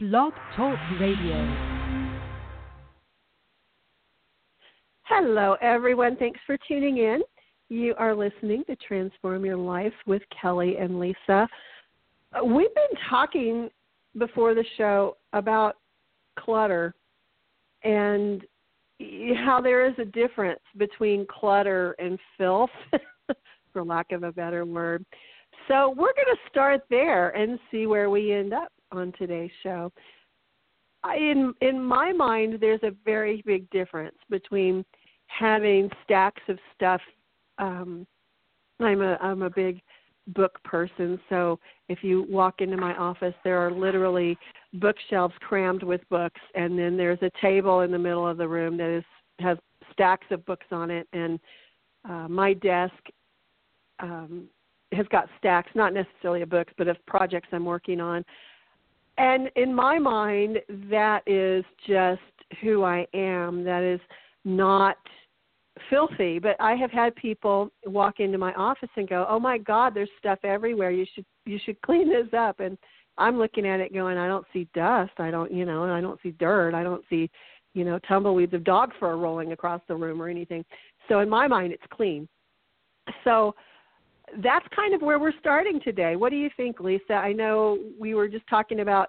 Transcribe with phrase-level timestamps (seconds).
[0.00, 1.34] Blog Talk Radio.
[5.02, 6.14] Hello, everyone.
[6.14, 7.20] Thanks for tuning in.
[7.68, 11.48] You are listening to Transform Your Life with Kellie and Lisa.
[12.44, 13.70] We've been talking
[14.16, 15.78] before the show about
[16.38, 16.94] clutter
[17.82, 18.44] and
[19.44, 22.70] how there is a difference between clutter and filth,
[23.72, 25.04] for lack of a better word.
[25.66, 29.92] So we're going to start there and see where we end up on today's show.
[31.16, 34.84] In in my mind, there's a very big difference between
[35.26, 37.00] having stacks of stuff.
[37.58, 38.06] Um,
[38.80, 39.80] I'm a I'm a big
[40.28, 44.36] book person, so if you walk into my office, there are literally
[44.74, 48.76] bookshelves crammed with books, and then there's a table in the middle of the room
[48.76, 49.04] that is
[49.38, 49.56] has
[49.92, 51.38] stacks of books on it, and
[52.08, 52.94] uh, my desk
[54.00, 54.48] um,
[54.92, 58.24] has got stacks, not necessarily of books, but of projects I'm working on.
[59.18, 62.20] And in my mind, that is just
[62.62, 63.64] who I am.
[63.64, 64.00] That is
[64.44, 64.96] not
[65.90, 66.38] filthy.
[66.38, 70.10] But I have had people walk into my office and go, "Oh my God, there's
[70.18, 70.90] stuff everywhere.
[70.90, 72.78] You should you should clean this up." And
[73.18, 75.12] I'm looking at it going, "I don't see dust.
[75.18, 76.74] I don't, you know, and I don't see dirt.
[76.74, 77.28] I don't see,
[77.74, 80.64] you know, tumbleweeds of dog fur rolling across the room or anything."
[81.08, 82.28] So in my mind, it's clean.
[83.24, 83.54] So
[84.42, 86.16] that's kind of where we're starting today.
[86.16, 87.14] What do you think, Lisa?
[87.14, 89.08] I know we were just talking about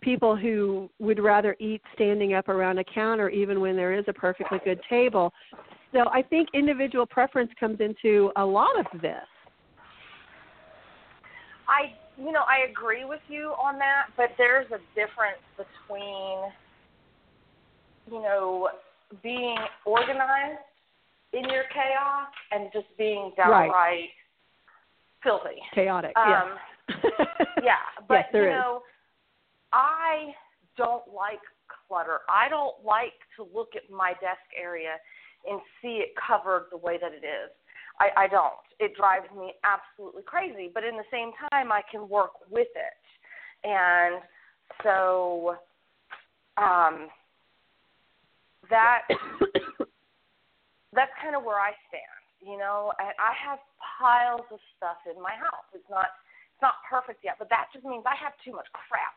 [0.00, 4.12] people who would rather eat standing up around a counter even when there is a
[4.12, 5.32] perfectly good table.
[5.92, 9.26] So I think individual preference comes into a lot of this.
[11.68, 16.38] I, you know, I agree with you on that, but there's a difference between,
[18.10, 18.68] you know,
[19.22, 20.58] being organized
[21.32, 24.08] in your chaos and just being downright Right.
[25.22, 25.60] Filthy.
[25.74, 26.16] Chaotic.
[26.16, 26.56] Um,
[26.88, 26.96] yes.
[27.62, 27.74] yeah,
[28.08, 28.50] but yes, you is.
[28.50, 28.82] know,
[29.72, 30.34] I
[30.76, 31.40] don't like
[31.88, 32.20] clutter.
[32.28, 34.96] I don't like to look at my desk area
[35.48, 37.50] and see it covered the way that it is.
[37.98, 38.54] I, I don't.
[38.78, 40.70] It drives me absolutely crazy.
[40.72, 44.22] But in the same time, I can work with it, and
[44.82, 45.56] so
[46.56, 47.08] um,
[48.70, 49.02] that
[50.92, 52.19] that's kind of where I stand.
[52.40, 55.68] You know, and I have piles of stuff in my house.
[55.76, 56.08] It's not
[56.56, 59.16] it's not perfect yet, but that just means I have too much crap.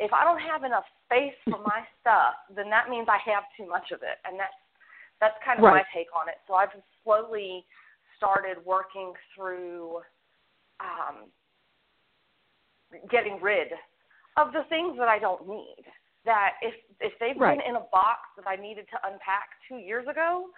[0.00, 3.68] If I don't have enough space for my stuff, then that means I have too
[3.68, 4.56] much of it, and that's
[5.20, 6.36] that's kind of my take on it.
[6.48, 6.72] So I've
[7.04, 7.64] slowly
[8.16, 10.00] started working through
[10.80, 11.32] um,
[13.10, 13.72] getting rid
[14.36, 15.84] of the things that I don't need.
[16.24, 17.58] That if if they've Right.
[17.58, 20.48] been in a box that I needed to unpack two years ago,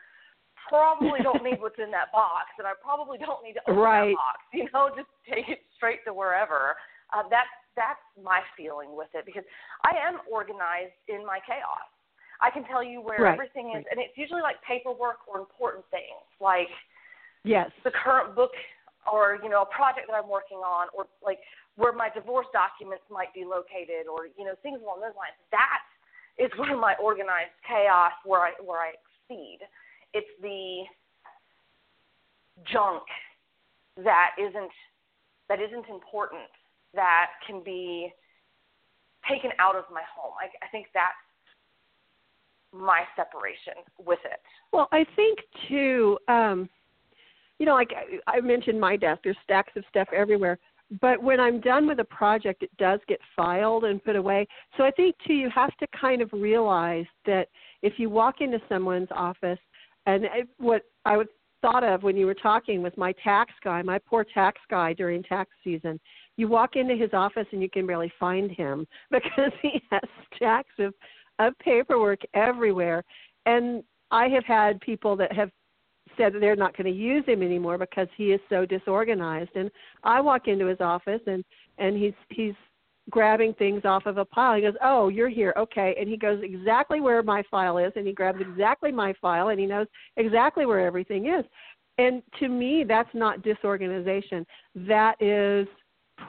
[0.68, 4.12] probably don't need what's in that box, and I probably don't need to open Right.
[4.12, 4.38] that box.
[4.52, 6.76] You know, just take it straight to wherever.
[7.12, 9.44] Uh, that's that's my feeling with it because
[9.86, 11.86] I am organized in my chaos.
[12.42, 13.86] I can tell you where Right, everything is, right.
[13.90, 16.70] and it's usually like paperwork or important things, like
[17.42, 17.70] yes.
[17.82, 18.50] the current book
[19.10, 21.38] or you know a project that I'm working on, or like
[21.76, 25.38] where my divorce documents might be located, or you know things along those lines.
[25.50, 25.82] That
[26.38, 29.58] is where my organized chaos, where I where I exceed.
[30.14, 30.84] It's the
[32.72, 33.02] junk
[33.96, 34.70] that isn't
[35.48, 36.48] that isn't important
[36.94, 38.12] that can be
[39.28, 40.32] taken out of my home.
[40.40, 41.14] I, I think that's
[42.72, 44.40] my separation with it.
[44.72, 46.68] Well, I think too, um,
[47.58, 50.58] you know, like I, I mentioned my desk, there's stacks of stuff everywhere.
[51.02, 54.46] But when I'm done with a project, it does get filed and put away.
[54.76, 57.48] So I think too, you have to kind of realize that
[57.82, 59.58] if you walk into someone's office,
[60.08, 61.28] and it, what I would
[61.60, 65.22] thought of when you were talking was my tax guy, my poor tax guy during
[65.22, 66.00] tax season.
[66.36, 70.02] You walk into his office and you can barely find him because he has
[70.34, 70.94] stacks of
[71.40, 73.04] of paperwork everywhere.
[73.46, 75.50] And I have had people that have
[76.16, 79.50] said that they're not going to use him anymore because he is so disorganized.
[79.54, 79.70] And
[80.02, 81.44] I walk into his office and
[81.76, 82.54] and he's he's
[83.10, 84.54] grabbing things off of a pile.
[84.56, 88.06] He goes, "Oh, you're here, okay." And he goes exactly where my file is, and
[88.06, 89.86] he grabs exactly my file, and he knows
[90.16, 91.44] exactly where everything is.
[91.98, 94.46] And to me, that's not disorganization.
[94.74, 95.66] That is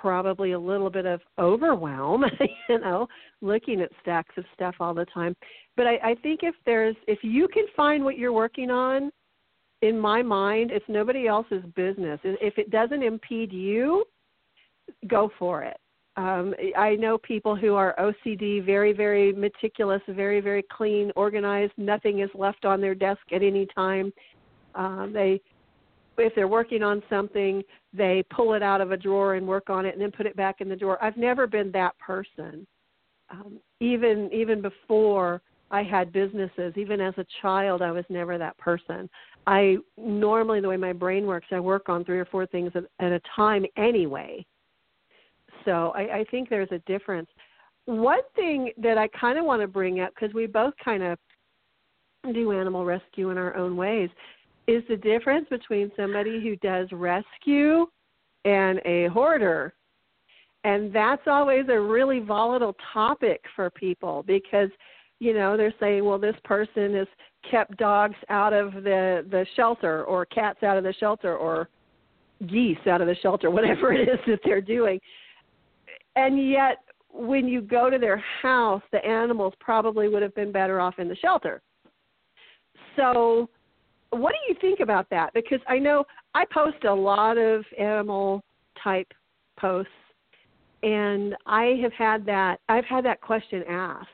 [0.02, 2.26] probably a little bit of overwhelm,
[2.70, 3.08] you know,
[3.42, 5.36] looking at stacks of stuff all the time.
[5.76, 9.12] But I, I think if there's if you can find what you're working on,
[9.82, 12.20] in my mind, it's nobody else's business.
[12.24, 14.06] If it doesn't impede you,
[15.08, 15.78] go for it.
[16.20, 21.72] Um, I know people who are OCD, very, very meticulous, very, very clean, organized.
[21.78, 24.12] Nothing is left on their desk at any time.
[24.76, 25.40] Um, they
[26.18, 27.64] if they're working on something,
[27.94, 30.36] they pull it out of a drawer and work on it and then put it
[30.36, 31.02] back in the drawer.
[31.02, 32.68] I've never been that person.
[33.30, 38.58] um, even even before I had businesses, even as a child, I was never that
[38.58, 39.10] person.
[39.48, 42.84] I normally the way my brain works, I work on three or four things at,
[43.00, 44.46] at a time anyway.
[45.66, 47.30] So I, I think there's a difference.
[47.86, 51.18] One thing that I kind of want to bring up because we both kind of
[52.34, 54.10] do animal rescue in our own ways
[54.68, 57.88] is the difference between somebody who does rescue
[58.46, 59.74] and a hoarder.
[60.64, 64.70] And that's always a really volatile topic for people because
[65.20, 67.08] you know they're saying well this person has
[67.50, 71.70] kept dogs out of the the shelter or cats out of the shelter or
[72.48, 75.00] geese out of the shelter whatever it is that they're doing
[76.20, 76.78] and yet
[77.12, 81.08] when you go to their house the animals probably would have been better off in
[81.08, 81.62] the shelter.
[82.96, 83.50] So
[84.12, 85.34] what do you think about that?
[85.34, 86.06] Because i know
[86.36, 88.44] i post a lot of animal
[88.84, 89.12] type
[89.60, 89.92] posts
[90.84, 94.08] and i have had that i've had that question asked.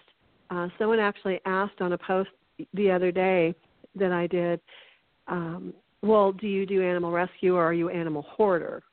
[0.49, 2.29] Uh, someone actually asked on a post
[2.73, 3.53] the other day
[3.95, 4.59] that I did,
[5.27, 8.83] um, well, do you do animal rescue or are you animal hoarder?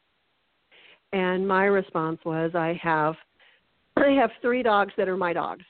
[1.12, 3.14] And my response was, I have,
[3.96, 5.64] I have three dogs that are my dogs.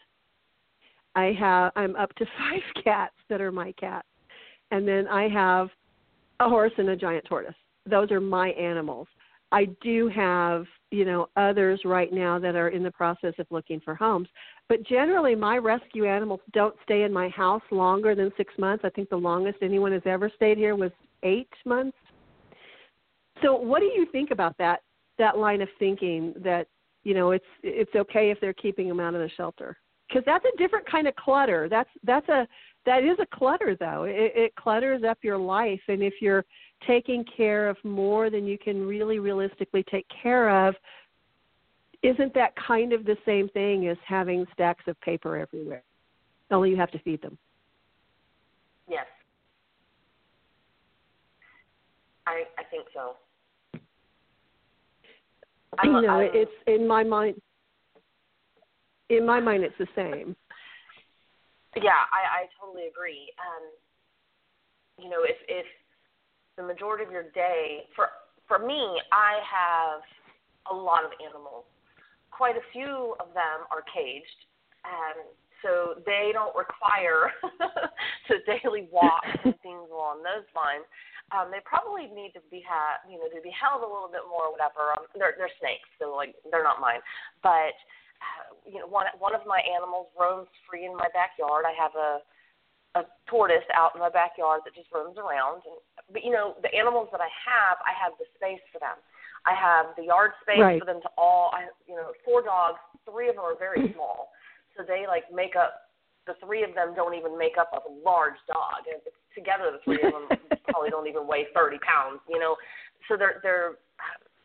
[1.15, 4.09] I have, I'm up to five cats that are my cats,
[4.71, 5.69] and then I have
[6.41, 7.55] a horse and a giant tortoise.
[7.89, 9.09] Those are my animals.
[9.51, 13.81] I do have, you know, others right now that are in the process of looking
[13.81, 14.29] for homes.
[14.69, 18.83] But generally, my rescue animals don't stay in my house longer than six months.
[18.85, 20.91] I think the longest anyone has ever stayed here was
[21.23, 21.99] eight months.
[23.43, 24.81] So, what do you think about that?
[25.23, 26.67] That line of thinking that
[27.05, 29.79] you know it's it's okay if they're keeping them out of the shelter
[30.09, 31.69] because that's a different kind of clutter.
[31.69, 32.49] That's that's a
[32.87, 34.03] that is a clutter though.
[34.03, 36.45] It, it clutters up your life, and if you're
[36.89, 40.75] taking care of more than you can really realistically take care of,
[42.03, 45.85] isn't that kind of the same thing as having stacks of paper everywhere?
[46.51, 47.39] Only you have to feed them.
[48.89, 49.07] Yes.
[52.27, 53.15] I I think so.
[55.83, 57.41] You know, I'm, it's in my mind.
[59.09, 60.37] In my mind, it's the same.
[61.77, 63.33] Yeah, I I totally agree.
[63.41, 65.67] Um, you know, if if
[66.57, 68.09] the majority of your day for
[68.47, 70.03] for me, I have
[70.71, 71.65] a lot of animals
[72.33, 74.41] quite a few of them are caged,
[74.83, 75.23] and
[75.63, 77.31] so they don't require
[78.29, 80.85] to daily walk and things along those lines.
[81.33, 84.27] Um, they probably need to be ha- you know to be held a little bit
[84.29, 84.93] more, or whatever.
[84.99, 87.01] Um, they're they're snakes, so like they're not mine.
[87.41, 87.73] But
[88.21, 91.65] uh, you know, one one of my animals roams free in my backyard.
[91.65, 92.21] I have a
[92.95, 95.65] a tortoise out in my backyard that just roams around.
[95.65, 95.81] And,
[96.13, 99.01] but you know, the animals that I have, I have the space for them.
[99.49, 100.79] I have the yard space right.
[100.79, 101.51] for them to all.
[101.51, 102.79] I you know four dogs.
[103.09, 104.31] Three of them are very small,
[104.77, 105.89] so they like make up.
[106.23, 109.03] The three of them don't even make up a large dog, and
[109.35, 110.31] together the three of them
[110.71, 112.23] probably don't even weigh thirty pounds.
[112.31, 112.55] You know,
[113.09, 113.83] so they're they're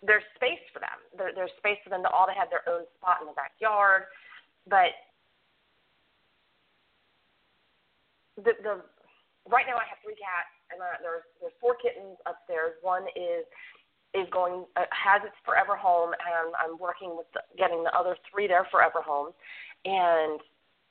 [0.01, 0.97] there's space for them.
[1.17, 4.09] There, there's space for them to all to have their own spot in the backyard,
[4.65, 4.93] but
[8.41, 8.81] the the
[9.45, 12.75] right now I have three cats and uh, there's there's four kittens upstairs.
[12.81, 13.47] One is
[14.15, 18.15] is going uh, has its forever home, and I'm working with the, getting the other
[18.27, 19.35] three their forever homes.
[19.85, 20.39] And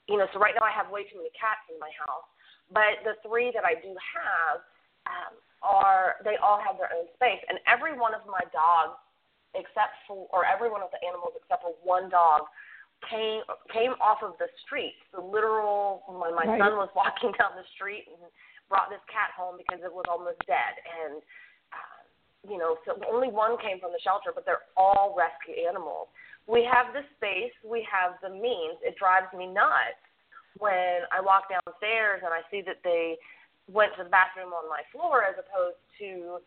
[0.06, 2.26] you know, so right now I have way too many cats in my house,
[2.70, 4.62] but the three that I do have
[5.10, 8.98] um, are they all have their own space, and every one of my dogs,
[9.58, 12.46] except for or every one of the animals except for one dog
[13.10, 13.42] came
[13.74, 14.94] came off of the street.
[15.10, 16.60] The literal my my right.
[16.62, 18.22] son was walking down the street and
[18.70, 21.22] brought this cat home because it was almost dead and
[22.48, 26.08] you know, so only one came from the shelter, but they're all rescue animals.
[26.46, 28.78] We have the space, we have the means.
[28.82, 29.98] It drives me nuts
[30.58, 33.16] when I walk downstairs and I see that they
[33.66, 36.38] went to the bathroom on my floor as opposed to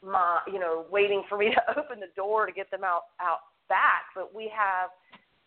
[0.00, 3.50] my, you know, waiting for me to open the door to get them out out
[3.68, 4.14] back.
[4.14, 4.90] But we have,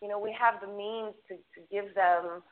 [0.00, 2.42] you know, we have the means to, to give them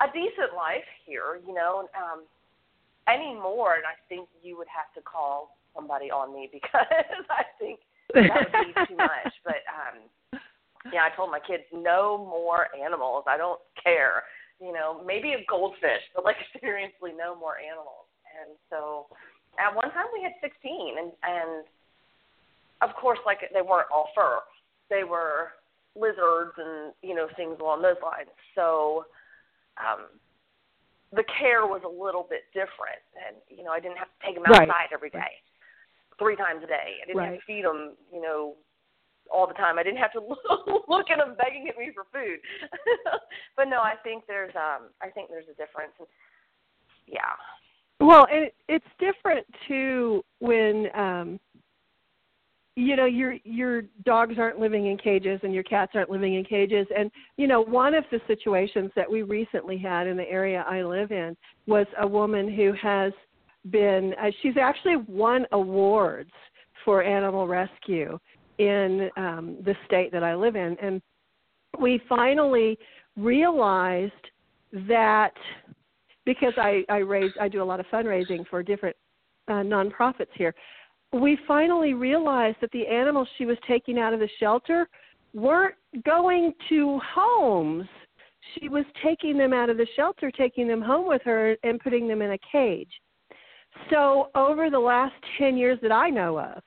[0.00, 1.88] a decent life here, you know.
[1.96, 2.24] Um,
[3.08, 7.44] any more, and I think you would have to call somebody on me because I
[7.58, 7.80] think
[8.14, 9.32] that would be too much.
[9.44, 10.40] But um
[10.92, 13.24] yeah, I told my kids no more animals.
[13.28, 14.24] I don't care.
[14.60, 18.10] You know, maybe a goldfish, but like seriously no more animals.
[18.40, 19.06] And so
[19.58, 21.64] at one time we had 16 and and
[22.80, 24.40] of course like they weren't all fur.
[24.90, 25.52] They were
[25.94, 28.30] lizards and, you know, things along those lines.
[28.54, 29.06] So
[29.78, 30.06] um
[31.12, 34.34] the care was a little bit different and you know, I didn't have to take
[34.34, 34.92] them outside right.
[34.92, 35.42] every day
[36.18, 37.00] three times a day.
[37.02, 37.30] I didn't right.
[37.32, 38.54] have to feed them, you know,
[39.32, 39.78] all the time.
[39.78, 40.20] I didn't have to
[40.88, 42.38] look at them begging at me for food.
[43.56, 45.92] but no, I think there's um I think there's a difference.
[47.06, 47.20] Yeah.
[48.00, 51.40] Well, and it, it's different too when um
[52.74, 56.44] you know your your dogs aren't living in cages and your cats aren't living in
[56.44, 60.64] cages and you know one of the situations that we recently had in the area
[60.66, 63.12] I live in was a woman who has
[63.70, 66.30] been uh, she's actually won awards
[66.84, 68.18] for animal rescue
[68.58, 71.00] in um the state that I live in and
[71.78, 72.78] we finally
[73.16, 74.12] realized
[74.88, 75.32] that
[76.24, 78.96] because I I raise I do a lot of fundraising for different
[79.48, 80.54] uh, nonprofits here
[81.12, 84.88] we finally realized that the animals she was taking out of the shelter
[85.34, 87.86] weren't going to homes.
[88.58, 92.08] She was taking them out of the shelter, taking them home with her, and putting
[92.08, 92.90] them in a cage.
[93.90, 96.62] So, over the last 10 years that I know of,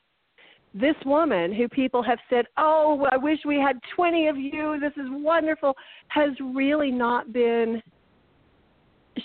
[0.73, 4.91] this woman who people have said, Oh, I wish we had 20 of you, this
[4.97, 5.73] is wonderful,
[6.09, 7.81] has really not been,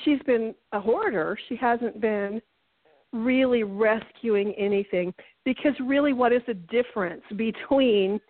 [0.04, 1.36] she's been a hoarder.
[1.48, 2.40] She hasn't been
[3.12, 5.12] really rescuing anything
[5.44, 8.20] because really what is the difference between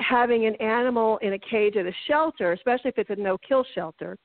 [0.00, 3.64] having an animal in a cage at a shelter especially if it's a no kill
[3.74, 4.16] shelter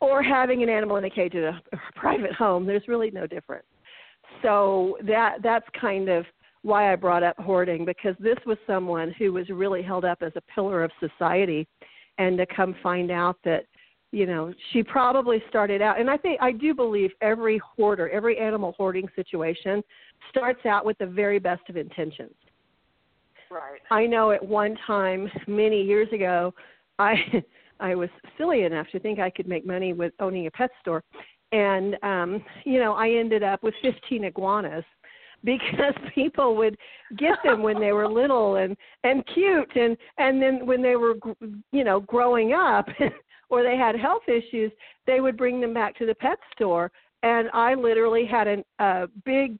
[0.00, 3.26] or having an animal in a cage at a, a private home there's really no
[3.26, 3.66] difference.
[4.42, 6.24] So that that's kind of
[6.62, 10.32] why I brought up hoarding because this was someone who was really held up as
[10.36, 11.66] a pillar of society.
[12.18, 13.64] And to come find out that
[14.10, 18.38] you know she probably started out and i think i do believe every hoarder every
[18.38, 19.82] animal hoarding situation
[20.30, 22.34] starts out with the very best of intentions.
[23.50, 23.80] Right.
[23.90, 26.54] I know at one time many years ago
[26.98, 27.14] i
[27.80, 31.02] i was silly enough to think i could make money with owning a pet store
[31.52, 34.84] and um you know i ended up with 15 iguanas
[35.44, 36.76] because people would
[37.16, 41.14] get them when they were little and and cute and and then when they were
[41.72, 42.88] you know growing up
[43.50, 44.72] or they had health issues,
[45.06, 46.90] they would bring them back to the pet store.
[47.22, 49.58] And I literally had a uh, big,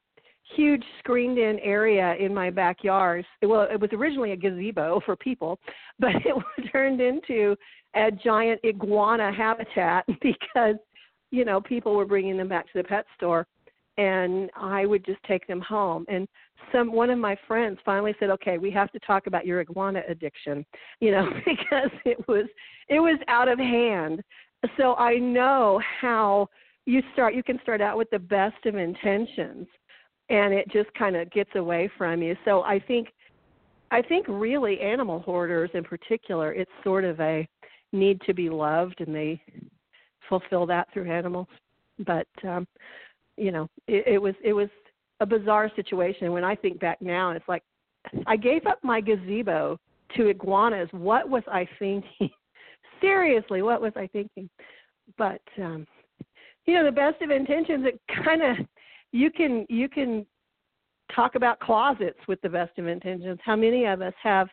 [0.56, 3.25] huge screened in area in my backyard.
[3.42, 5.58] Well, it was originally a gazebo for people,
[5.98, 7.56] but it turned into
[7.98, 10.76] a giant iguana habitat because,
[11.30, 13.46] you know, people were bringing them back to the pet store
[13.98, 16.06] and I would just take them home.
[16.08, 16.26] And
[16.72, 20.02] some one of my friends finally said, "Okay, we have to talk about your iguana
[20.08, 20.64] addiction,"
[21.00, 22.46] you know, because it was
[22.88, 24.22] it was out of hand.
[24.76, 26.48] So I know how
[26.86, 27.34] you start.
[27.34, 29.66] You can start out with the best of intentions,
[30.30, 32.36] and it just kind of gets away from you.
[32.44, 33.08] So I think
[33.90, 37.48] I think really animal hoarders in particular, it's sort of a
[37.92, 39.40] need to be loved, and they
[40.28, 41.49] fulfill that through animals.
[42.07, 42.66] But um,
[43.37, 44.68] you know, it, it was it was
[45.21, 46.33] a bizarre situation.
[46.33, 47.62] When I think back now, it's like
[48.26, 49.78] I gave up my gazebo
[50.16, 50.88] to iguanas.
[50.92, 52.30] What was I thinking?
[53.00, 54.49] Seriously, what was I thinking?
[55.16, 55.87] But um
[56.66, 58.66] you know, the best of intentions it kind of
[59.12, 60.26] you can you can
[61.14, 63.38] talk about closets with the best of intentions.
[63.42, 64.49] How many of us have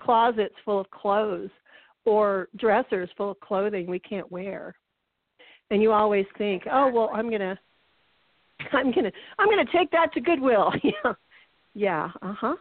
[0.00, 1.50] closets full of clothes
[2.04, 4.74] or dressers full of clothing we can't wear?
[5.70, 7.58] And you always think, "Oh, well, I'm to
[8.72, 10.72] I'm gonna I'm gonna take that to Goodwill.
[10.82, 11.12] yeah,
[11.74, 12.56] yeah, uh huh.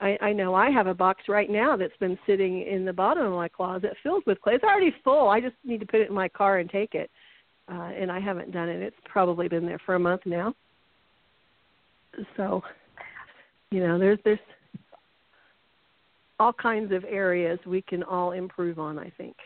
[0.00, 3.24] I, I know I have a box right now that's been sitting in the bottom
[3.24, 4.56] of my closet filled with clothes.
[4.56, 5.28] It's already full.
[5.28, 7.10] I just need to put it in my car and take it.
[7.70, 8.82] Uh, and I haven't done it.
[8.82, 10.52] It's probably been there for a month now.
[12.36, 12.62] So,
[13.70, 14.38] you know, there's there's
[16.38, 18.98] all kinds of areas we can all improve on.
[18.98, 19.36] I think.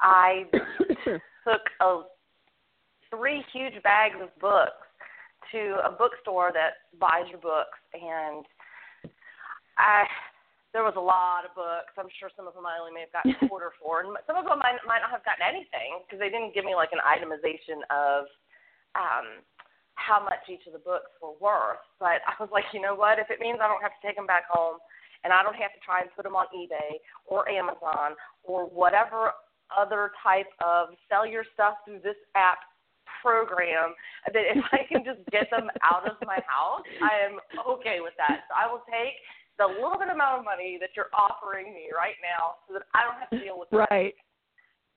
[0.00, 0.44] I
[1.04, 2.02] took a
[3.10, 4.86] three huge bags of books
[5.52, 8.44] to a bookstore that buys your books and
[9.78, 10.04] I
[10.76, 11.96] there was a lot of books.
[11.96, 14.36] I'm sure some of them I only may have gotten a quarter for, and some
[14.36, 17.00] of them I might not have gotten anything because they didn't give me like an
[17.00, 18.28] itemization of
[18.92, 19.40] um,
[19.96, 21.80] how much each of the books were worth.
[21.96, 23.16] But I was like, you know what?
[23.16, 24.76] If it means I don't have to take them back home,
[25.24, 29.32] and I don't have to try and put them on eBay or Amazon or whatever
[29.74, 32.58] other type of sell your stuff through this app
[33.20, 33.92] program
[34.32, 38.14] that if I can just get them out of my house, I am okay with
[38.16, 38.46] that.
[38.48, 39.18] So I will take
[39.58, 43.02] the little bit amount of money that you're offering me right now so that I
[43.02, 43.84] don't have to deal with them.
[43.90, 44.14] right.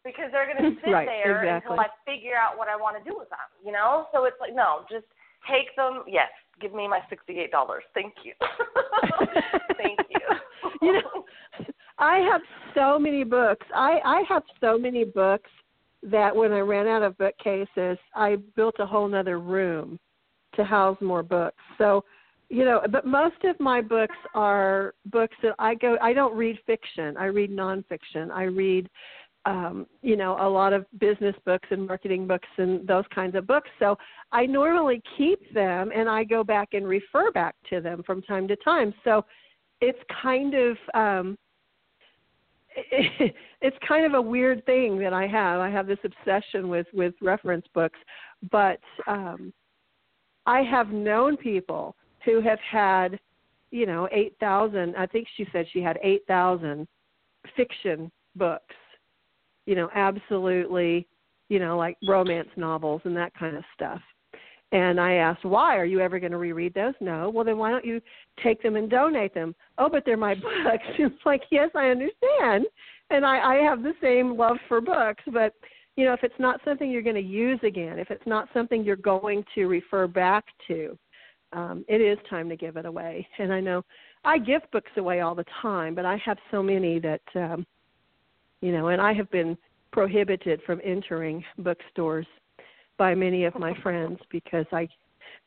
[0.05, 1.73] Because they're going to sit right, there exactly.
[1.73, 4.05] until I figure out what I want to do with them, you know?
[4.13, 5.09] So it's like, no, just
[5.49, 6.05] take them.
[6.05, 7.47] Yes, give me my $68.
[7.93, 8.33] Thank you.
[9.77, 10.19] Thank you.
[10.81, 11.25] you know,
[11.97, 12.41] I have
[12.75, 13.65] so many books.
[13.75, 15.49] I I have so many books
[16.03, 19.99] that when I ran out of bookcases, I built a whole nother room
[20.55, 21.61] to house more books.
[21.77, 22.03] So
[22.49, 25.95] you know, but most of my books are books that I go.
[26.01, 27.15] I don't read fiction.
[27.15, 28.29] I read nonfiction.
[28.29, 28.89] I read,
[29.45, 33.47] um, you know, a lot of business books and marketing books and those kinds of
[33.47, 33.69] books.
[33.79, 33.97] So
[34.31, 38.47] I normally keep them and I go back and refer back to them from time
[38.49, 38.93] to time.
[39.03, 39.25] So
[39.79, 41.37] it's kind of um,
[42.75, 45.59] it, it's kind of a weird thing that I have.
[45.59, 47.99] I have this obsession with with reference books,
[48.51, 49.51] but um,
[50.45, 51.95] I have known people
[52.25, 53.19] who have had,
[53.71, 56.87] you know, 8,000, I think she said she had 8,000
[57.55, 58.75] fiction books,
[59.65, 61.07] you know, absolutely,
[61.49, 64.01] you know, like romance novels and that kind of stuff.
[64.73, 65.75] And I asked, why?
[65.75, 66.93] Are you ever going to reread those?
[67.01, 67.29] No.
[67.29, 68.01] Well, then why don't you
[68.41, 69.53] take them and donate them?
[69.77, 70.83] Oh, but they're my books.
[70.97, 72.65] it's like, yes, I understand.
[73.09, 75.53] And I, I have the same love for books, but
[75.97, 78.83] you know, if it's not something you're going to use again, if it's not something
[78.83, 80.97] you're going to refer back to,
[81.51, 83.27] um, it is time to give it away.
[83.39, 83.83] And I know
[84.23, 87.65] I give books away all the time, but I have so many that, um,
[88.61, 89.57] you know, and I have been
[89.91, 92.25] prohibited from entering bookstores
[92.97, 94.87] by many of my friends because I,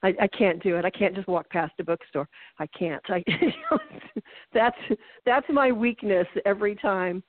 [0.03, 0.85] I, I can't do it.
[0.85, 2.29] I can't just walk past a bookstore.
[2.59, 3.03] I can't.
[3.09, 3.25] I,
[4.55, 4.77] that's
[5.25, 7.23] that's my weakness every time.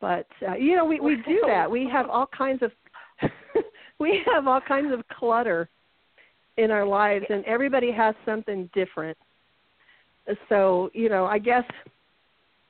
[0.00, 1.70] But uh, you know, we we do that.
[1.70, 2.72] We have all kinds of
[3.98, 5.68] we have all kinds of clutter
[6.56, 9.16] in our lives and everybody has something different
[10.48, 11.64] so you know i guess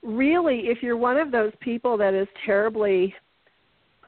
[0.03, 3.15] really if you're one of those people that is terribly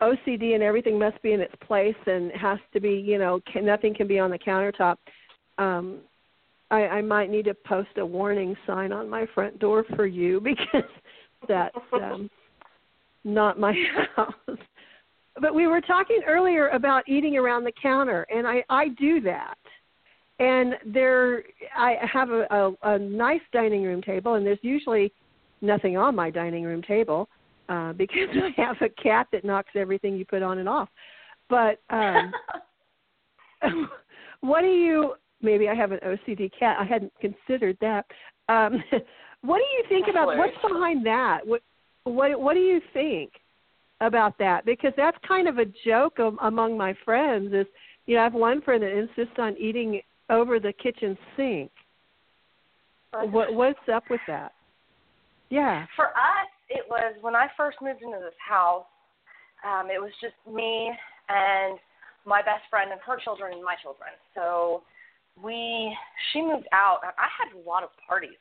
[0.01, 3.67] ocd and everything must be in its place and has to be you know can,
[3.67, 4.97] nothing can be on the countertop
[5.59, 5.99] um
[6.71, 10.41] i i might need to post a warning sign on my front door for you
[10.45, 10.89] because
[11.49, 12.31] that's um
[13.25, 13.75] not my
[14.17, 14.59] house.
[15.41, 19.59] But we were talking earlier about eating around the counter and i i do that.
[20.39, 21.43] And there
[21.77, 25.13] I have a, a, a nice dining room table, and there's usually
[25.61, 27.29] nothing on my dining room table
[27.69, 30.89] uh, because I have a cat that knocks everything you put on and off.
[31.49, 32.33] But um,
[34.41, 35.15] what do you?
[35.43, 36.77] Maybe I have an OCD cat.
[36.79, 38.05] I hadn't considered that.
[38.49, 38.83] Um,
[39.43, 41.41] what do you think about what's behind that?
[41.45, 41.63] What
[42.05, 43.33] what what do you think
[44.01, 44.65] about that?
[44.65, 47.53] Because that's kind of a joke among my friends.
[47.53, 47.67] Is
[48.07, 51.71] you know I have one friend that insists on eating over the kitchen sink.
[53.13, 54.53] What what's up with that?
[55.51, 55.87] Yeah.
[55.97, 58.87] For us, it was when I first moved into this house.
[59.67, 60.91] Um, it was just me
[61.29, 61.79] and
[62.25, 64.11] my best friend and her children and my children.
[64.35, 64.83] So
[65.43, 65.95] we
[66.33, 67.01] she moved out.
[67.05, 68.39] I had a lot of parties.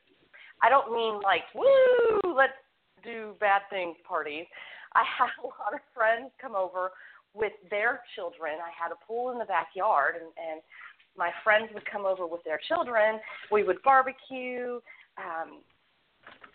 [0.62, 2.56] I don't mean like woo, let's
[3.02, 4.46] do bad things parties.
[4.94, 6.90] I had a lot of friends come over
[7.34, 8.58] with their children.
[8.62, 10.62] I had a pool in the backyard and and
[11.18, 13.18] my friends would come over with their children.
[13.50, 14.80] We would barbecue.
[15.18, 15.60] Um,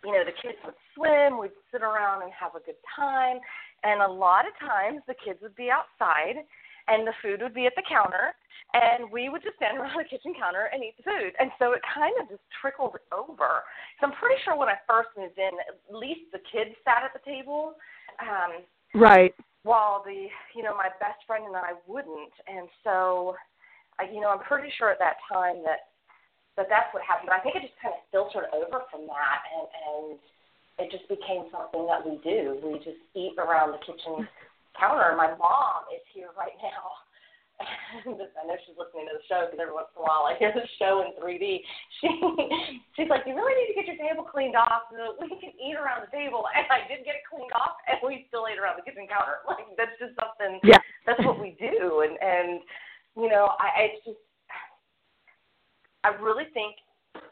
[0.04, 1.40] you know, the kids would swim.
[1.40, 3.38] We'd sit around and have a good time.
[3.84, 6.42] And a lot of times the kids would be outside
[6.88, 8.34] and the food would be at the counter
[8.74, 11.32] and we would just stand around the kitchen counter and eat the food.
[11.40, 13.64] And so it kind of just trickled over.
[14.00, 17.14] So I'm pretty sure when I first moved in, at least the kids sat at
[17.14, 17.76] the table.
[18.20, 19.34] Um, right.
[19.64, 22.36] While the, you know, my best friend and I wouldn't.
[22.48, 23.36] And so
[23.98, 25.95] I, you know, I'm pretty sure at that time that
[26.58, 27.30] that that's what happened.
[27.32, 30.06] But I think it just kind of filtered over from that, and and
[30.80, 32.60] it just became something that we do.
[32.60, 34.28] We just eat around the kitchen
[34.76, 35.16] counter.
[35.16, 37.00] My mom is here right now.
[37.56, 40.36] And I know she's listening to the show because every once in a while I
[40.36, 41.64] hear the show in 3D.
[42.04, 42.12] She
[43.00, 45.80] she's like, you really need to get your table cleaned off so we can eat
[45.80, 46.44] around the table.
[46.52, 49.40] And I did get it cleaned off, and we still ate around the kitchen counter.
[49.48, 50.60] Like that's just something.
[50.68, 50.84] Yeah.
[51.08, 52.60] That's what we do, and and
[53.16, 54.20] you know, I it's just
[56.06, 56.76] I really think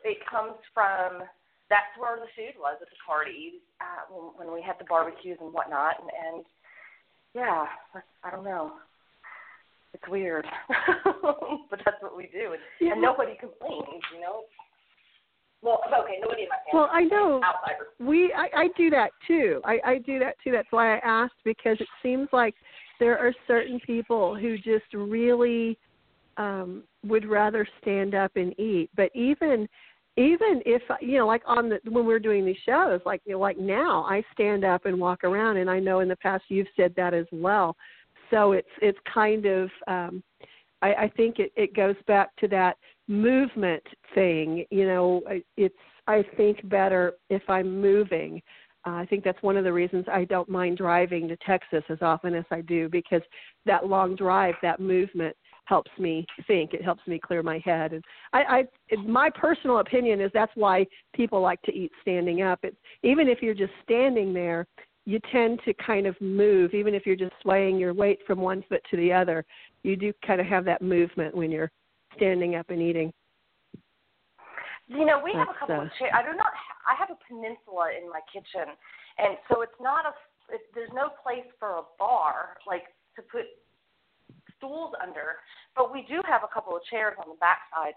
[0.03, 1.21] it comes from
[1.69, 5.37] that's where the food was at the parties uh, when, when we had the barbecues
[5.41, 6.45] and whatnot, and, and
[7.35, 7.65] yeah,
[8.23, 8.73] I don't know.
[9.93, 10.45] It's weird,
[11.69, 12.93] but that's what we do, and, yeah.
[12.93, 14.01] and nobody complains.
[14.13, 14.41] You know.
[15.61, 16.73] Well, okay, nobody in my family.
[16.73, 17.93] Well, I know outsiders.
[17.99, 18.33] we.
[18.33, 19.61] I, I do that too.
[19.63, 20.51] I, I do that too.
[20.51, 22.55] That's why I asked because it seems like
[22.99, 25.77] there are certain people who just really
[26.37, 28.89] um would rather stand up and eat.
[28.95, 29.67] But even
[30.15, 33.39] even if you know like on the when we're doing these shows like you know
[33.39, 36.67] like now i stand up and walk around and i know in the past you've
[36.75, 37.75] said that as well.
[38.29, 40.23] So it's it's kind of um
[40.81, 45.21] i i think it it goes back to that movement thing you know
[45.57, 45.75] it's
[46.07, 48.41] i think better if i'm moving.
[48.85, 51.99] Uh, I think that's one of the reasons I don't mind driving to Texas as
[52.01, 53.21] often as I do because
[53.65, 56.73] that long drive, that movement, helps me think.
[56.73, 57.93] It helps me clear my head.
[57.93, 62.59] And I, I my personal opinion is that's why people like to eat standing up.
[62.63, 64.67] It's even if you're just standing there,
[65.05, 68.63] you tend to kind of move, even if you're just swaying your weight from one
[68.69, 69.45] foot to the other.
[69.83, 71.71] You do kind of have that movement when you're
[72.15, 73.11] standing up and eating.
[74.87, 76.11] You know, we have a couple uh, of chairs.
[76.13, 76.51] I do not.
[76.87, 78.75] I have a peninsula in my kitchen,
[79.17, 80.13] and so it's not a.
[80.53, 82.83] It, there's no place for a bar like
[83.15, 83.47] to put
[84.63, 85.43] stools under,
[85.75, 87.91] but we do have a couple of chairs on the back side.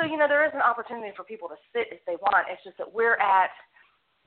[0.00, 2.48] So you know, there is an opportunity for people to sit if they want.
[2.48, 3.52] It's just that we're at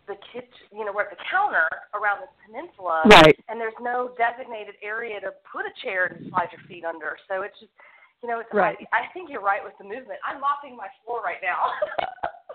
[0.06, 0.70] the kitchen.
[0.70, 1.66] You know, we're at the counter
[1.98, 3.34] around this peninsula, Right.
[3.50, 7.18] and there's no designated area to put a chair and slide your feet under.
[7.26, 7.74] So it's just,
[8.22, 8.78] you know, it's Right.
[8.94, 10.22] I, I think you're right with the movement.
[10.22, 11.74] I'm mopping my floor right now.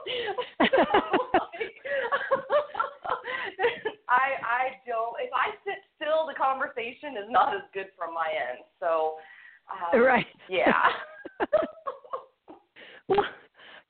[4.09, 5.13] I I don't.
[5.21, 8.65] If I sit still, the conversation is not as good from my end.
[8.81, 9.17] So,
[9.69, 10.27] um, right.
[10.49, 10.73] Yeah.
[13.09, 13.25] well,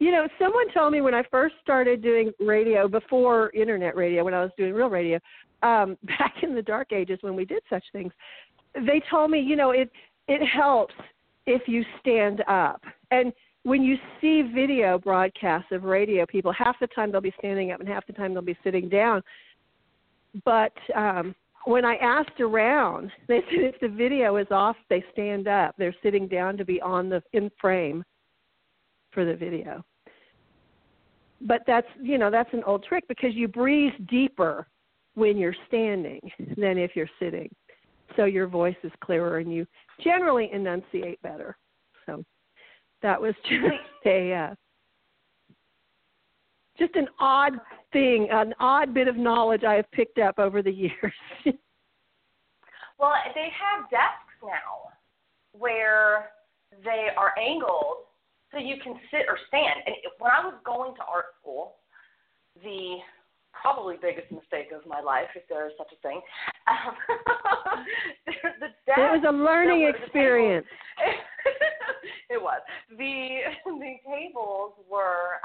[0.00, 4.34] you know, someone told me when I first started doing radio before internet radio, when
[4.34, 5.18] I was doing real radio,
[5.62, 8.12] um, back in the dark ages when we did such things,
[8.74, 9.90] they told me, you know, it
[10.28, 10.94] it helps
[11.46, 12.82] if you stand up.
[13.10, 17.72] And when you see video broadcasts of radio people, half the time they'll be standing
[17.72, 19.22] up and half the time they'll be sitting down.
[20.44, 25.48] But um when I asked around, they said if the video is off, they stand
[25.48, 25.74] up.
[25.78, 28.04] They're sitting down to be on the in frame
[29.12, 29.84] for the video.
[31.40, 34.66] But that's you know that's an old trick because you breathe deeper
[35.14, 36.20] when you're standing
[36.56, 37.48] than if you're sitting.
[38.16, 39.66] So your voice is clearer and you
[40.02, 41.56] generally enunciate better.
[42.06, 42.24] So
[43.02, 44.54] that was just a uh,
[46.78, 47.54] just an odd
[47.92, 51.12] thing, an odd bit of knowledge I have picked up over the years.
[52.98, 54.92] well, they have desks now
[55.52, 56.30] where
[56.84, 58.04] they are angled
[58.52, 59.80] so you can sit or stand.
[59.86, 61.74] And when I was going to art school,
[62.62, 62.96] the
[63.52, 66.20] probably biggest mistake of my life, if there is such a thing,
[66.68, 66.94] um,
[68.26, 70.66] the desk, it was a learning experience.
[72.30, 72.60] it was
[72.90, 75.40] the the tables were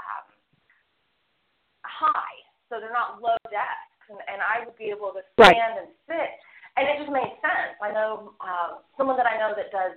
[2.04, 2.36] high,
[2.68, 5.56] so they're not low desks, and, and I would be able to Right.
[5.56, 6.30] stand and sit,
[6.76, 7.80] and it just made sense.
[7.80, 9.96] I know um, someone that I know that does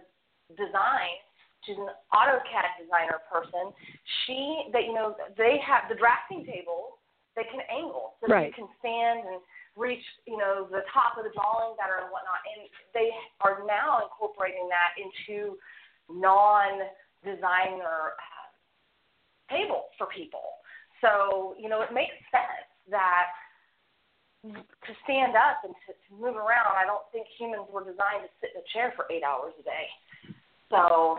[0.54, 1.18] design.
[1.64, 3.74] She's an AutoCAD designer person.
[4.24, 6.94] She, that you know, they have the drafting tables.
[7.34, 8.48] They can angle so Right.
[8.48, 9.40] you can stand and
[9.76, 12.40] reach, you know, the top of the drawing better and whatnot.
[12.54, 12.64] And
[12.94, 13.10] they
[13.44, 15.58] are now incorporating that into
[16.08, 18.48] non-designer uh,
[19.52, 20.40] tables for people.
[21.06, 23.30] So, you know, it makes sense that
[24.42, 28.30] to stand up and to, to move around, I don't think humans were designed to
[28.40, 29.86] sit in a chair for eight hours a day.
[30.70, 31.18] So,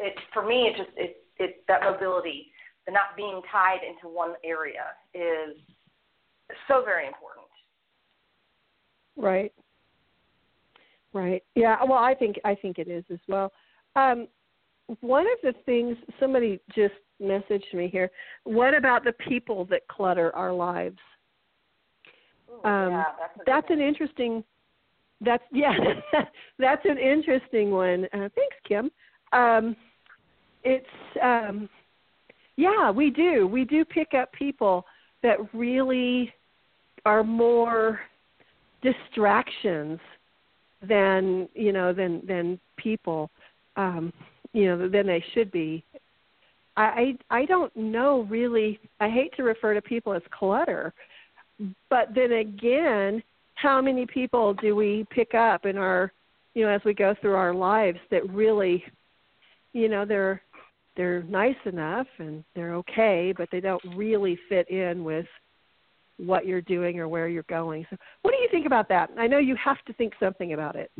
[0.00, 2.50] it for me, it just it it that mobility,
[2.86, 5.56] the not being tied into one area, is
[6.66, 7.46] so very important.
[9.16, 9.52] Right.
[11.12, 11.42] Right.
[11.54, 11.76] Yeah.
[11.84, 13.52] Well, I think I think it is as well.
[13.94, 14.26] Um,
[15.00, 18.10] one of the things somebody just messaged me here.
[18.44, 20.98] What about the people that clutter our lives?
[22.50, 24.44] Ooh, Um, yeah, that's, That's an interesting.
[25.20, 25.72] That's yeah.
[26.58, 28.06] that's an interesting one.
[28.12, 28.90] Uh, thanks, Kim.
[29.32, 29.76] Um,
[30.64, 30.86] it's
[31.22, 31.68] um,
[32.56, 32.90] yeah.
[32.90, 33.46] We do.
[33.46, 34.84] We do pick up people
[35.22, 36.32] that really
[37.04, 38.00] are more
[38.82, 39.98] distractions
[40.88, 43.30] than you know than than people
[43.76, 44.12] um
[44.52, 45.84] you know than they should be
[46.76, 50.92] i i don't know really i hate to refer to people as clutter
[51.90, 53.22] but then again
[53.54, 56.12] how many people do we pick up in our
[56.54, 58.82] you know as we go through our lives that really
[59.72, 60.40] you know they're
[60.96, 65.26] they're nice enough and they're okay but they don't really fit in with
[66.18, 67.86] what you're doing or where you're going.
[67.90, 69.10] So, what do you think about that?
[69.18, 70.90] I know you have to think something about it.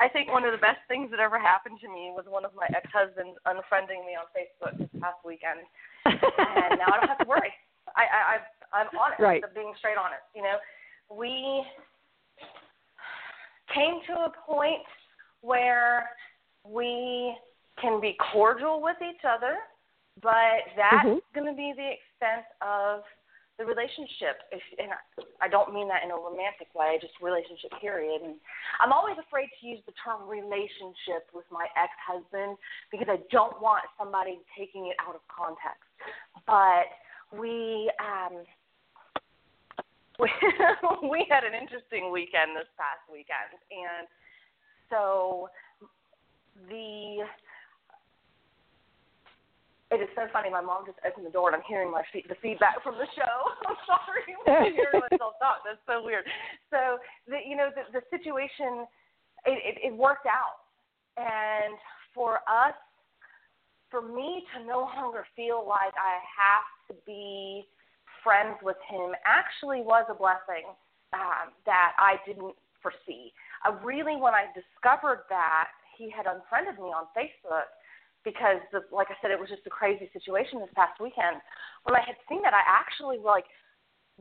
[0.00, 2.54] I think one of the best things that ever happened to me was one of
[2.54, 5.66] my ex-husbands unfriending me on Facebook this past weekend,
[6.06, 7.52] and now I don't have to worry.
[7.96, 9.18] I, I, I I'm honest.
[9.28, 9.42] Right.
[9.42, 10.22] I'm being straight honest.
[10.36, 10.56] You know,
[11.10, 11.64] we
[13.74, 14.86] came to a point
[15.40, 16.10] where
[16.64, 17.34] we
[17.80, 19.56] can be cordial with each other,
[20.22, 21.20] but that's Mhm.
[21.34, 23.02] going to be the extent of
[23.58, 24.46] the relationship.
[24.54, 24.94] If, and
[25.42, 28.22] I, don't mean that in a romantic way, just relationship period.
[28.22, 28.38] And
[28.78, 32.56] I'm always afraid to use the term relationship with my ex-husband
[32.94, 35.82] because I don't want somebody taking it out of context.
[36.46, 36.86] But
[37.34, 38.46] we um
[40.18, 40.30] we,
[41.10, 44.08] we had an interesting weekend this past weekend and
[44.88, 45.50] so
[46.70, 47.26] the
[49.90, 50.50] it is so funny.
[50.50, 53.08] My mom just opened the door, and I'm hearing my feet, the feedback from the
[53.16, 53.36] show.
[53.66, 55.64] I'm sorry, I'm hearing myself talk.
[55.64, 56.24] That's so weird.
[56.68, 58.84] So the you know the the situation,
[59.48, 60.60] it, it it worked out,
[61.16, 61.72] and
[62.12, 62.76] for us,
[63.90, 67.64] for me to no longer feel like I have to be
[68.22, 70.68] friends with him, actually was a blessing
[71.14, 73.32] um, that I didn't foresee.
[73.64, 77.72] I really, when I discovered that he had unfriended me on Facebook
[78.24, 81.40] because the, like I said, it was just a crazy situation this past weekend.
[81.84, 83.44] When I had seen that, I actually like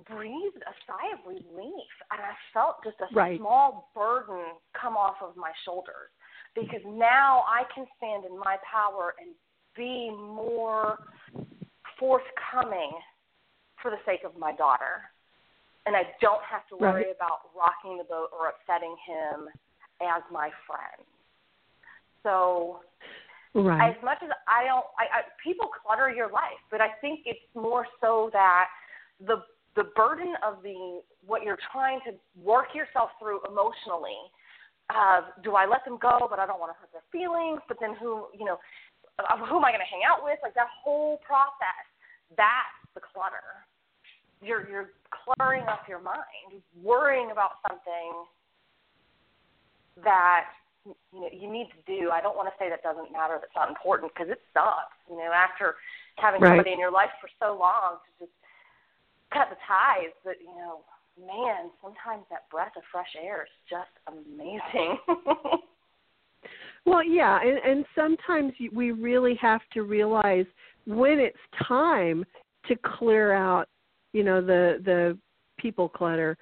[0.05, 3.39] breathed a sigh of relief, and I felt just a right.
[3.39, 6.13] small burden come off of my shoulders
[6.53, 9.33] because now I can stand in my power and
[9.75, 10.97] be more
[11.99, 12.91] forthcoming
[13.81, 15.05] for the sake of my daughter.
[15.85, 17.15] And I don't have to worry right.
[17.15, 19.47] about rocking the boat or upsetting him
[20.01, 21.07] as my friend.
[22.23, 22.81] So
[23.53, 23.89] Right.
[23.89, 27.39] As much as I don't, I, I people clutter your life, but I think it's
[27.55, 28.65] more so that
[29.25, 29.43] the
[29.75, 34.17] the burden of the what you're trying to work yourself through emotionally.
[34.89, 37.59] Uh, do I let them go, but I don't want to hurt their feelings?
[37.67, 38.57] But then who, you know,
[39.19, 40.39] who am I going to hang out with?
[40.41, 41.85] Like that whole process.
[42.35, 43.65] That's the clutter.
[44.41, 48.25] You're you're cluttering up your mind, worrying about something
[50.03, 50.45] that
[51.13, 52.11] you know you need to do.
[52.11, 54.95] I don't want to say that doesn't matter, that's not important because it sucks.
[55.09, 55.75] You know, after
[56.17, 56.51] having right.
[56.51, 58.35] somebody in your life for so long to just
[59.33, 60.13] cut the ties.
[60.23, 60.81] But you know,
[61.19, 64.97] man, sometimes that breath of fresh air is just amazing.
[66.85, 70.45] well, yeah, and, and sometimes we really have to realize
[70.85, 72.23] when it's time
[72.67, 73.67] to clear out,
[74.13, 75.17] you know, the the
[75.57, 76.37] people clutter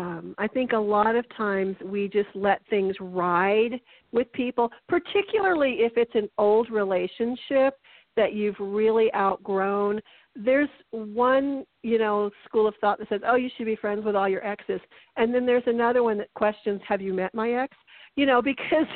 [0.00, 3.78] um, I think a lot of times we just let things ride
[4.12, 7.74] with people, particularly if it's an old relationship
[8.16, 10.00] that you've really outgrown.
[10.34, 14.16] There's one, you know, school of thought that says, "Oh, you should be friends with
[14.16, 14.80] all your exes,"
[15.16, 17.76] and then there's another one that questions, "Have you met my ex?"
[18.16, 18.86] You know, because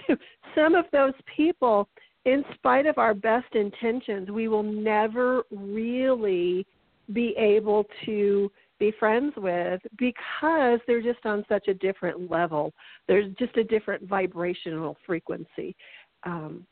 [0.54, 1.86] some of those people,
[2.24, 6.66] in spite of our best intentions, we will never really
[7.12, 8.50] be able to
[8.84, 12.72] be friends with because they're just on such a different level.
[13.08, 15.74] There's just a different vibrational frequency.
[16.24, 16.66] Um,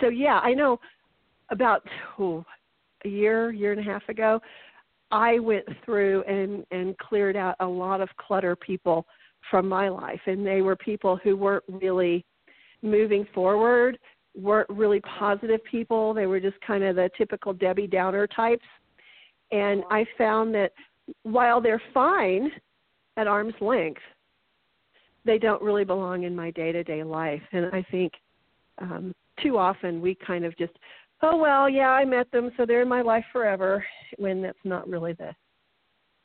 [0.00, 0.80] so yeah, I know
[1.50, 1.82] about
[2.18, 2.44] oh,
[3.04, 4.40] a year, year and a half ago,
[5.10, 9.06] I went through and and cleared out a lot of clutter people
[9.50, 12.24] from my life, and they were people who weren't really
[12.82, 13.98] moving forward,
[14.36, 16.14] weren't really positive people.
[16.14, 18.64] They were just kind of the typical Debbie Downer types.
[19.52, 20.72] And I found that
[21.22, 22.50] while they're fine
[23.16, 24.00] at arm's length,
[25.24, 27.42] they don't really belong in my day to day life.
[27.52, 28.12] And I think
[28.78, 30.72] um, too often we kind of just,
[31.22, 33.84] oh well, yeah, I met them, so they're in my life forever,
[34.18, 35.34] when that's not really the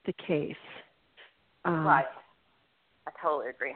[0.05, 0.55] the case.
[1.65, 2.05] Um, right.
[3.07, 3.75] I totally agree.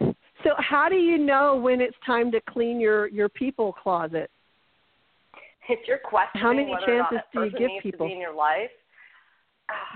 [0.42, 4.30] so, how do you know when it's time to clean your your people closet?
[5.68, 8.70] If you're questioning how many chances do you give people in your life,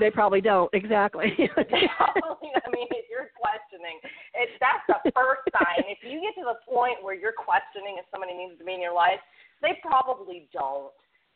[0.01, 1.33] they probably don't exactly.
[1.39, 3.99] I mean, if you're questioning,
[4.35, 5.87] it, that's the first sign.
[5.87, 8.83] If you get to the point where you're questioning if somebody needs to be in
[8.83, 9.23] your life,
[9.63, 10.93] they probably don't.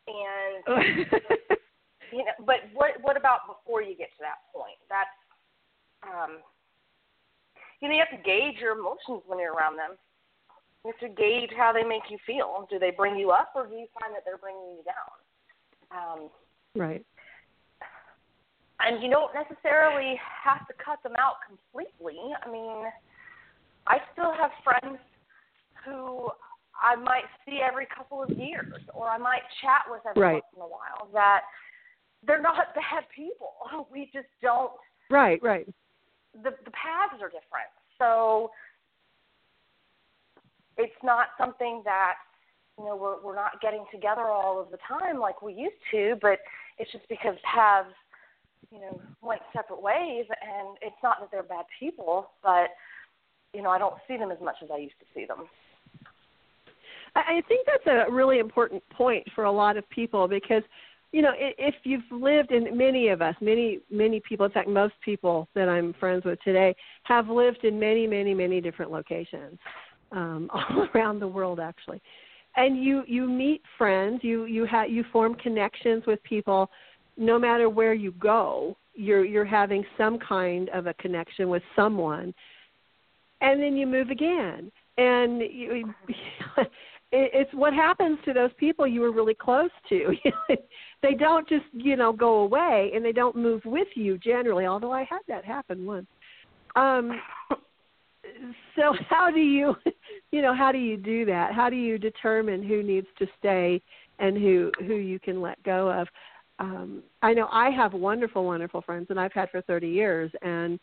[0.08, 0.62] And
[2.12, 4.78] you know, but what what about before you get to that point?
[4.88, 5.14] That's
[6.02, 6.42] um,
[7.80, 9.94] you know, you have to gauge your emotions when you're around them.
[10.84, 12.66] You have to gauge how they make you feel.
[12.70, 15.14] Do they bring you up, or do you find that they're bringing you down?
[15.90, 16.30] Um,
[16.74, 17.04] right
[18.80, 22.18] and you don't necessarily have to cut them out completely.
[22.44, 22.84] I mean,
[23.86, 24.98] I still have friends
[25.84, 26.30] who
[26.80, 30.32] I might see every couple of years, or I might chat with every right.
[30.34, 31.08] once in a while.
[31.12, 31.42] That
[32.26, 33.54] they're not bad people.
[33.90, 34.72] We just don't.
[35.10, 35.66] Right, right.
[36.34, 38.50] The the paths are different, so
[40.76, 42.14] it's not something that
[42.78, 46.16] you know we're we're not getting together all of the time like we used to.
[46.22, 46.38] But
[46.78, 47.88] it's just because paths
[48.70, 50.26] you know, went separate ways.
[50.28, 52.68] And it's not that they're bad people, but
[53.54, 55.48] you know, I don't see them as much as I used to see them.
[57.16, 60.62] I think that's a really important point for a lot of people because,
[61.12, 64.94] you know, if you've lived in many of us, many many people, in fact, most
[65.04, 69.58] people that I'm friends with today have lived in many, many, many different locations
[70.12, 72.00] um, all around the world, actually.
[72.56, 76.70] And you you meet friends, you you have you form connections with people
[77.18, 82.34] no matter where you go, you're you're having some kind of a connection with someone.
[83.40, 85.94] and then you move again, and you,
[87.12, 90.14] it's what happens to those people you were really close to.
[91.02, 94.66] they don't just you know go away, and they don't move with you generally.
[94.66, 96.06] Although I had that happen once.
[96.76, 97.20] Um,
[98.76, 99.74] so how do you,
[100.32, 101.52] you know, how do you do that?
[101.52, 103.80] How do you determine who needs to stay
[104.18, 106.08] and who who you can let go of?
[106.58, 110.80] Um, I know I have wonderful, wonderful friends, and I've had for 30 years, and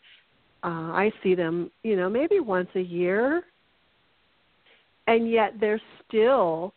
[0.62, 3.42] uh, I see them, you know, maybe once a year,
[5.06, 6.72] and yet they're still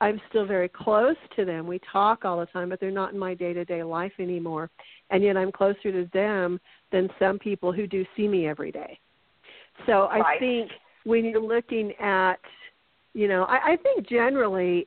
[0.00, 1.66] I'm still very close to them.
[1.66, 4.70] We talk all the time, but they're not in my day to day life anymore.
[5.10, 6.60] And yet I'm closer to them
[6.92, 8.98] than some people who do see me every day.
[9.86, 10.40] So I right.
[10.40, 10.70] think
[11.04, 12.40] when you're looking at,
[13.14, 14.86] you know, I, I think generally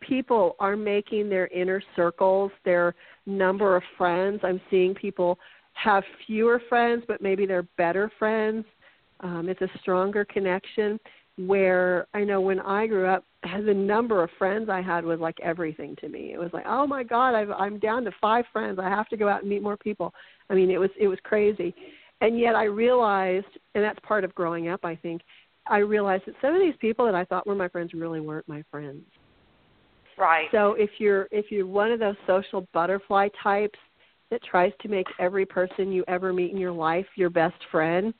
[0.00, 2.94] people are making their inner circles, their
[3.26, 4.40] number of friends.
[4.42, 5.38] I'm seeing people
[5.74, 8.64] have fewer friends, but maybe they're better friends.
[9.20, 10.98] Um, it's a stronger connection.
[11.36, 15.38] Where I know when I grew up, the number of friends I had was like
[15.40, 16.32] everything to me.
[16.32, 18.80] It was like, oh my God, I've, I'm down to five friends.
[18.82, 20.12] I have to go out and meet more people.
[20.50, 21.72] I mean, it was it was crazy,
[22.20, 24.84] and yet I realized, and that's part of growing up.
[24.84, 25.22] I think
[25.68, 28.48] I realized that some of these people that I thought were my friends really weren't
[28.48, 29.04] my friends.
[30.18, 30.48] Right.
[30.50, 33.78] So if you're if you're one of those social butterfly types
[34.30, 38.12] that tries to make every person you ever meet in your life your best friend,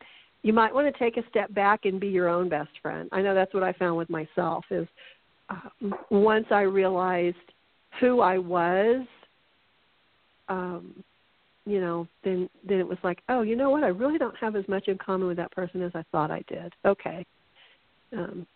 [0.42, 3.08] you might want to take a step back and be your own best friend.
[3.12, 4.86] I know that's what I found with myself is
[5.50, 7.36] uh, once I realized
[8.00, 9.04] who I was,
[10.48, 11.02] um,
[11.66, 13.82] you know, then then it was like, oh, you know what?
[13.82, 16.42] I really don't have as much in common with that person as I thought I
[16.48, 16.72] did.
[16.84, 17.26] Okay,
[18.16, 18.46] um,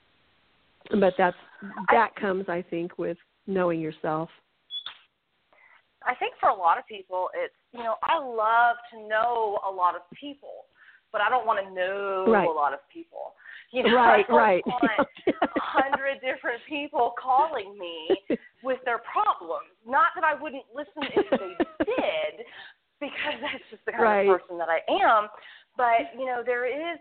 [1.00, 1.36] but that's
[1.90, 4.28] that comes, I think, with knowing yourself?
[6.06, 9.70] I think for a lot of people, it's you know I love to know a
[9.70, 10.66] lot of people,
[11.12, 12.48] but I don't want to know right.
[12.48, 13.34] a lot of people.
[13.72, 14.66] You know, right, I don't right.
[14.66, 19.72] want a hundred different people calling me with their problems.
[19.86, 22.44] Not that I wouldn't listen if they did,
[23.00, 24.28] because that's just the kind right.
[24.28, 25.28] of person that I am.
[25.76, 26.98] But you know, there is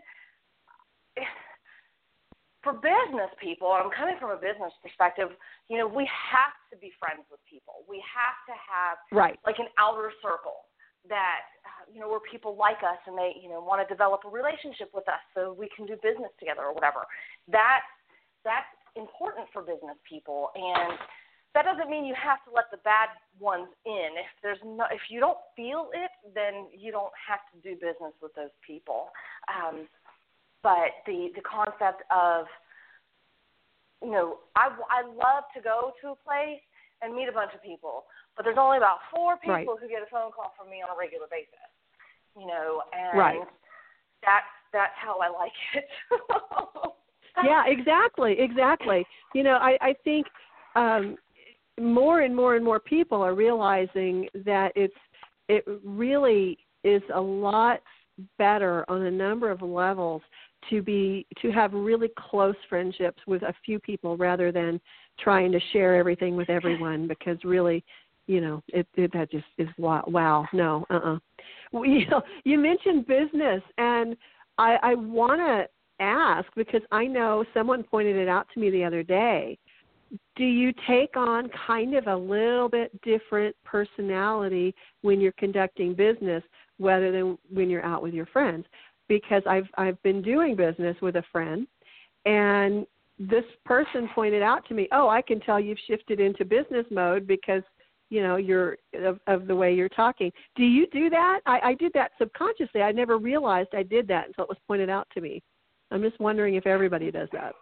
[2.62, 5.34] for business people, and I'm coming from a business perspective,
[5.68, 7.82] you know, we have to be friends with people.
[7.90, 9.38] We have to have right.
[9.44, 10.70] like an outer circle
[11.10, 14.22] that uh, you know where people like us and they you know want to develop
[14.22, 17.02] a relationship with us so we can do business together or whatever.
[17.50, 17.90] That's
[18.46, 20.94] that's important for business people and
[21.54, 24.16] that doesn't mean you have to let the bad ones in.
[24.16, 28.16] If there's no, if you don't feel it, then you don't have to do business
[28.22, 29.12] with those people.
[29.52, 29.84] Um,
[30.62, 32.46] but the the concept of
[34.02, 36.62] you know I I love to go to a place
[37.02, 38.04] and meet a bunch of people,
[38.36, 39.66] but there's only about four people right.
[39.80, 41.70] who get a phone call from me on a regular basis.
[42.38, 43.40] You know, and right.
[44.22, 45.88] that's that's how I like it.
[47.44, 49.04] yeah, exactly, exactly.
[49.34, 50.26] You know, I I think
[50.76, 51.16] um
[51.80, 54.94] more and more and more people are realizing that it's
[55.48, 57.80] it really is a lot
[58.38, 60.22] better on a number of levels
[60.70, 64.80] to be to have really close friendships with a few people rather than
[65.18, 67.84] trying to share everything with everyone because really
[68.26, 71.18] you know it, it that just is wow, wow no uh-uh.
[71.72, 74.16] Well, you know you mentioned business and
[74.58, 75.68] i i want to
[76.02, 79.58] ask because i know someone pointed it out to me the other day.
[80.36, 86.42] Do you take on kind of a little bit different personality when you're conducting business
[86.78, 88.66] rather than when you're out with your friends
[89.12, 91.66] because I've I've been doing business with a friend
[92.24, 92.86] and
[93.18, 97.26] this person pointed out to me, "Oh, I can tell you've shifted into business mode
[97.26, 97.62] because
[98.08, 101.40] you know you're of, of the way you're talking." Do you do that?
[101.44, 102.80] I, I did that subconsciously.
[102.80, 105.42] I never realized I did that until it was pointed out to me.
[105.90, 107.52] I'm just wondering if everybody does that.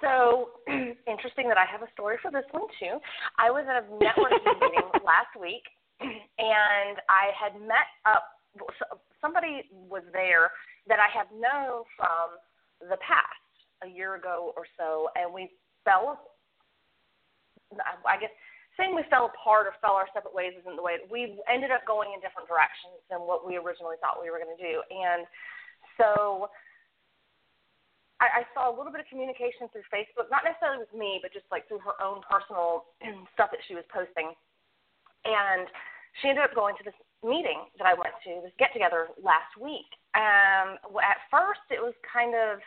[0.00, 0.48] So
[1.06, 2.96] interesting that I have a story for this one too.
[3.38, 5.64] I was at a networking meeting last week,
[6.00, 8.24] and I had met up.
[9.20, 10.50] Somebody was there
[10.88, 12.38] that I have known from
[12.80, 13.42] the past,
[13.84, 15.50] a year ago or so, and we
[15.84, 16.20] fell.
[18.06, 18.30] I guess
[18.78, 21.02] saying we fell apart or fell our separate ways isn't the way.
[21.10, 24.52] We ended up going in different directions than what we originally thought we were going
[24.54, 25.26] to do, and
[25.98, 26.48] so
[28.20, 31.32] I, I saw a little bit of communication through Facebook, not necessarily with me, but
[31.36, 32.88] just like through her own personal
[33.34, 34.32] stuff that she was posting,
[35.24, 35.68] and
[36.20, 39.56] she ended up going to this meeting that I went to, this get together last
[39.60, 39.88] week.
[40.14, 42.60] Um, at first, it was kind of,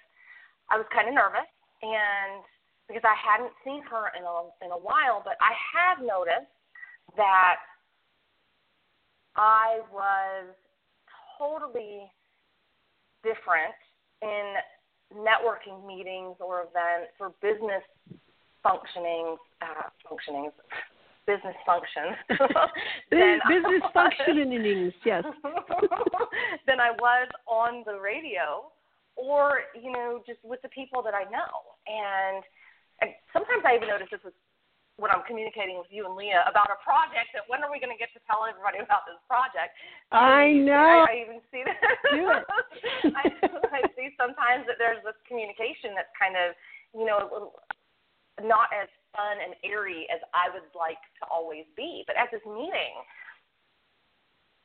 [0.70, 1.50] I was kind of nervous,
[1.82, 2.44] and
[2.88, 4.36] because I hadn't seen her in a
[4.66, 6.50] in a while, but I have noticed
[7.18, 7.62] that
[9.36, 10.54] I was
[11.38, 12.10] totally
[13.24, 13.78] different
[14.22, 14.56] in
[15.16, 17.84] networking meetings or events or business
[18.62, 20.52] functioning uh, functionings
[21.30, 22.18] business functions
[23.14, 25.22] business functionings yes
[26.68, 28.66] than I was on the radio
[29.14, 31.54] or you know just with the people that I know
[31.86, 32.42] and,
[33.06, 34.34] and sometimes I even notice this with
[34.98, 37.94] when I'm communicating with you and Leah about a project that when are we going
[37.94, 39.72] to get to tell everybody about this project?
[40.12, 41.08] I know.
[41.08, 41.80] I, I even see that.
[42.12, 42.44] Do it.
[43.16, 43.24] I,
[43.80, 46.52] I see sometimes that there's this communication that's kind of,
[46.92, 47.56] you know,
[48.44, 52.04] not as fun and airy as I would like to always be.
[52.06, 52.96] But at this meeting,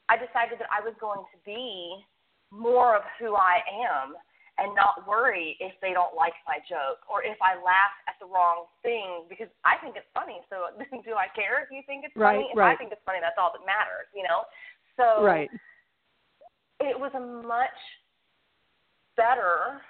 [0.09, 2.05] I decided that I was going to be
[2.53, 4.15] more of who I am
[4.59, 8.29] and not worry if they don't like my joke or if I laugh at the
[8.31, 10.39] wrong thing because I think it's funny.
[10.47, 10.71] So
[11.03, 12.49] do I care if you think it's right, funny?
[12.53, 12.73] If right.
[12.73, 14.47] I think it's funny, that's all that matters, you know?
[14.95, 15.51] So right.
[16.79, 17.81] it was a much
[19.17, 19.83] better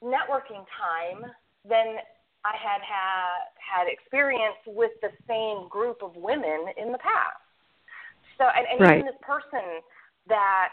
[0.00, 1.28] networking time
[1.68, 2.00] than
[2.44, 7.40] I had had had experience with the same group of women in the past.
[8.38, 8.98] So and, and right.
[9.00, 9.84] even this person
[10.28, 10.72] that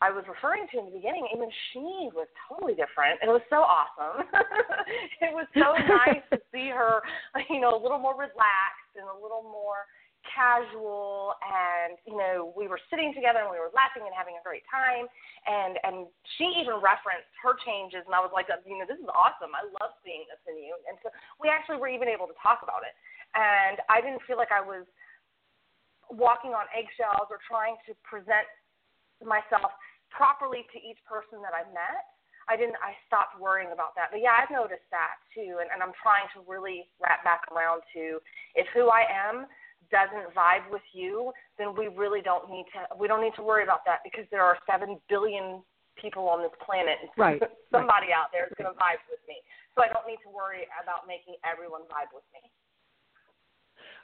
[0.00, 3.18] I was referring to in the beginning, even she was totally different.
[3.18, 4.24] It was so awesome.
[5.26, 5.74] it was so
[6.06, 7.02] nice to see her,
[7.50, 9.90] you know, a little more relaxed and a little more
[10.38, 14.44] casual and you know we were sitting together and we were laughing and having a
[14.46, 15.10] great time
[15.50, 16.06] and and
[16.38, 19.66] she even referenced her changes and I was like you know this is awesome I
[19.82, 21.10] love seeing this in you and so
[21.42, 22.94] we actually were even able to talk about it
[23.34, 24.86] and I didn't feel like I was
[26.08, 28.48] walking on eggshells or trying to present
[29.20, 29.74] myself
[30.08, 32.08] properly to each person that I met.
[32.48, 32.80] I didn't.
[32.80, 34.08] I stopped worrying about that.
[34.08, 37.84] But yeah, I've noticed that too, and, and I'm trying to really wrap back around
[37.92, 38.24] to
[38.56, 39.44] if who I am
[39.90, 42.84] doesn't vibe with you, then we really don't need to.
[42.96, 45.62] We don't need to worry about that because there are seven billion
[46.00, 47.40] people on this planet, and right.
[47.70, 48.18] somebody right.
[48.18, 49.36] out there is going to vibe with me.
[49.74, 52.50] So I don't need to worry about making everyone vibe with me.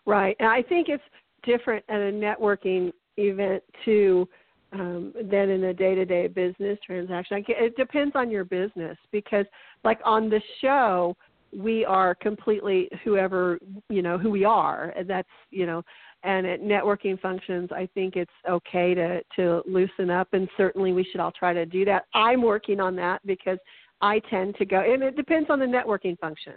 [0.07, 1.03] Right, and I think it's
[1.45, 4.29] different at a networking event too
[4.73, 7.45] um, than in a day-to-day business transaction.
[7.49, 9.47] It depends on your business because,
[9.85, 11.17] like on the show,
[11.55, 14.93] we are completely whoever you know who we are.
[14.97, 15.83] And that's you know,
[16.23, 21.05] and at networking functions, I think it's okay to to loosen up, and certainly we
[21.05, 22.05] should all try to do that.
[22.15, 23.59] I'm working on that because
[24.01, 26.55] I tend to go, and it depends on the networking function.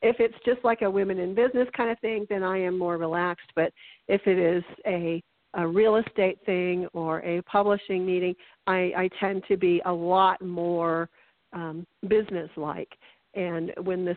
[0.00, 2.96] If it's just like a women in business kind of thing, then I am more
[2.96, 3.50] relaxed.
[3.56, 3.72] But
[4.06, 5.22] if it is a
[5.54, 8.34] a real estate thing or a publishing meeting,
[8.66, 11.08] I, I tend to be a lot more
[11.52, 12.90] um, business like.
[13.38, 14.16] And when this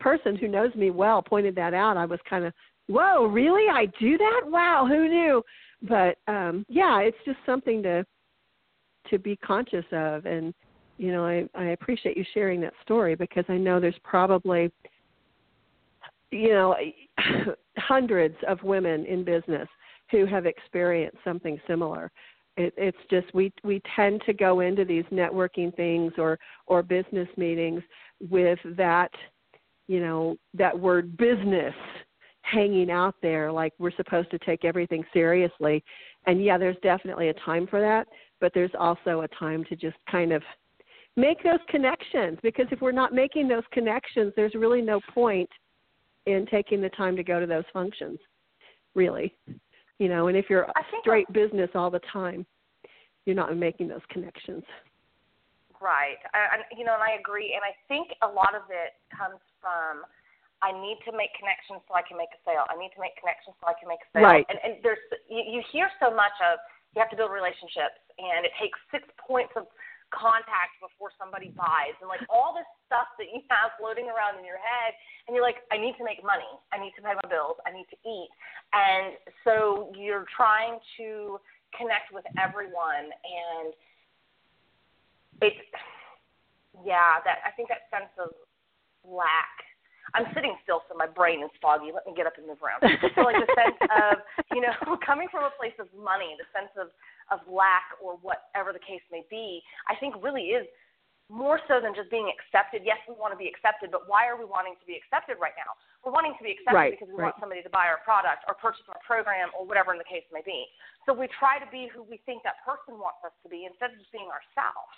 [0.00, 2.52] person who knows me well pointed that out, I was kind of,
[2.88, 3.70] whoa, really?
[3.70, 4.40] I do that?
[4.46, 5.44] Wow, who knew?
[5.82, 8.04] But um, yeah, it's just something to
[9.10, 10.26] to be conscious of.
[10.26, 10.52] And
[10.96, 14.72] you know, I, I appreciate you sharing that story because I know there's probably
[16.32, 16.74] you know
[17.78, 19.68] hundreds of women in business
[20.10, 22.10] who have experienced something similar.
[22.56, 27.28] It, it's just we we tend to go into these networking things or or business
[27.36, 27.84] meetings
[28.20, 29.10] with that
[29.86, 31.74] you know that word business
[32.42, 35.82] hanging out there like we're supposed to take everything seriously.
[36.26, 38.06] And yeah there's definitely a time for that
[38.40, 40.42] but there's also a time to just kind of
[41.16, 45.48] make those connections because if we're not making those connections there's really no point
[46.26, 48.18] in taking the time to go to those functions
[48.94, 49.34] really.
[49.98, 50.68] You know and if you're
[51.00, 52.46] straight business all the time
[53.26, 54.64] you're not making those connections
[55.80, 56.20] right.
[56.34, 60.04] And you know and i agree and i think a lot of it comes from
[60.62, 62.66] i need to make connections so i can make a sale.
[62.66, 64.26] I need to make connections so i can make a sale.
[64.26, 64.46] Right.
[64.48, 65.00] And, and there's
[65.30, 66.58] you, you hear so much of
[66.96, 69.68] you have to build relationships and it takes six points of
[70.08, 74.44] contact before somebody buys and like all this stuff that you have floating around in
[74.44, 74.96] your head
[75.28, 76.48] and you're like i need to make money.
[76.72, 77.60] I need to pay my bills.
[77.68, 78.30] I need to eat.
[78.72, 81.36] And so you're trying to
[81.76, 83.76] connect with everyone and
[85.42, 85.56] it's
[86.84, 88.30] yeah that i think that sense of
[89.04, 89.68] lack
[90.16, 91.92] I'm sitting still, so my brain is foggy.
[91.92, 92.80] Let me get up and move around.
[92.80, 94.24] So, like the sense of,
[94.56, 94.72] you know,
[95.04, 96.88] coming from a place of money, the sense of
[97.28, 100.64] of lack or whatever the case may be, I think really is
[101.28, 102.88] more so than just being accepted.
[102.88, 105.52] Yes, we want to be accepted, but why are we wanting to be accepted right
[105.60, 105.76] now?
[106.00, 107.28] We're wanting to be accepted right, because we right.
[107.28, 110.24] want somebody to buy our product or purchase our program or whatever in the case
[110.32, 110.64] may be.
[111.04, 113.92] So we try to be who we think that person wants us to be instead
[113.92, 114.96] of just being ourselves.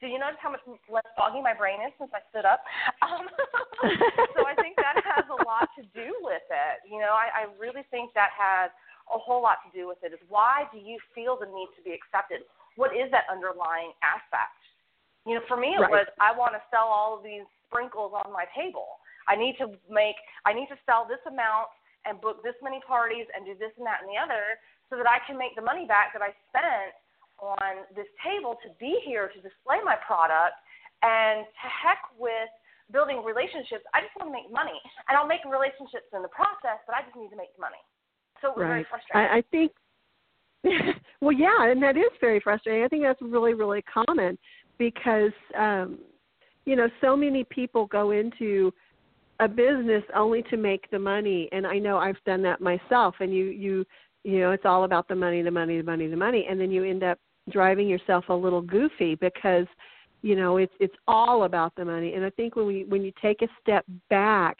[0.00, 2.64] Do you notice how much less foggy my brain is since I stood up?
[3.04, 3.24] Um,
[4.36, 6.76] so I think that has a lot to do with it.
[6.84, 8.68] You know, I, I really think that has
[9.08, 10.12] a whole lot to do with it.
[10.12, 12.44] Is why do you feel the need to be accepted?
[12.76, 14.56] what is that underlying aspect?
[15.26, 15.90] You know, for me it right.
[15.90, 19.02] was I want to sell all of these sprinkles on my table.
[19.28, 21.68] I need to make I need to sell this amount
[22.06, 24.56] and book this many parties and do this and that and the other
[24.88, 26.96] so that I can make the money back that I spent
[27.42, 30.56] on this table to be here to display my product
[31.02, 32.52] and to heck with
[32.92, 33.86] building relationships.
[33.94, 34.76] I just want to make money.
[35.08, 37.80] And I'll make relationships in the process, but I just need to make money.
[38.42, 38.68] So it was right.
[38.68, 39.30] very frustrating.
[39.30, 39.72] I, I think
[41.20, 42.84] well yeah, and that is very frustrating.
[42.84, 44.38] I think that's really, really common
[44.78, 45.98] because um
[46.66, 48.72] you know, so many people go into
[49.40, 53.32] a business only to make the money and I know I've done that myself and
[53.32, 53.86] you you
[54.22, 56.70] you know, it's all about the money, the money, the money, the money and then
[56.70, 57.18] you end up
[57.50, 59.66] driving yourself a little goofy because
[60.22, 62.14] you know, it's it's all about the money.
[62.14, 64.58] And I think when we when you take a step back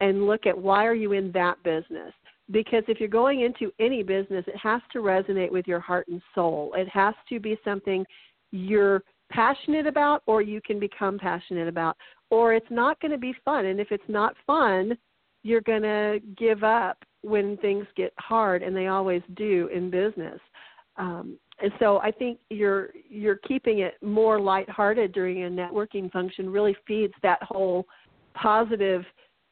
[0.00, 2.12] and look at why are you in that business?
[2.50, 6.22] Because if you're going into any business, it has to resonate with your heart and
[6.34, 6.72] soul.
[6.76, 8.06] It has to be something
[8.52, 11.96] you're passionate about or you can become passionate about
[12.30, 14.96] or it's not going to be fun and if it's not fun
[15.42, 20.40] you're going to give up when things get hard and they always do in business
[20.96, 26.50] um, and so I think you're you're keeping it more lighthearted during a networking function
[26.50, 27.86] really feeds that whole
[28.34, 29.04] positive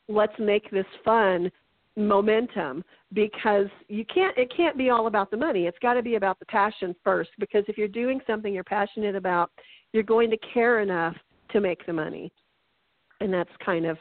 [0.08, 1.50] let's make this fun
[1.96, 5.66] momentum because you can't it can't be all about the money.
[5.66, 9.16] It's got to be about the passion first because if you're doing something you're passionate
[9.16, 9.50] about
[9.92, 11.16] you're going to care enough
[11.50, 12.32] to make the money.
[13.20, 13.96] And that's kind of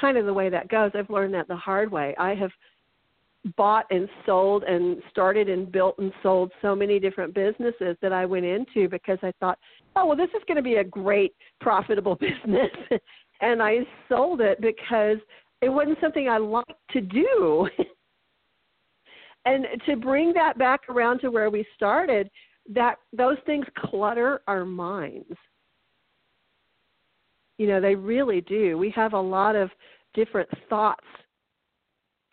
[0.00, 0.90] kind of the way that goes.
[0.94, 2.14] I've learned that the hard way.
[2.18, 2.50] I have
[3.56, 8.24] bought and sold and started and built and sold so many different businesses that I
[8.24, 9.58] went into because I thought,
[9.96, 12.70] oh, well, this is going to be a great profitable business.
[13.40, 13.78] and I
[14.08, 15.18] sold it because
[15.60, 17.68] it wasn't something I liked to do.
[19.44, 22.30] and to bring that back around to where we started,
[22.72, 25.36] that those things clutter our minds.
[27.58, 28.78] You know, they really do.
[28.78, 29.70] We have a lot of
[30.14, 31.04] different thoughts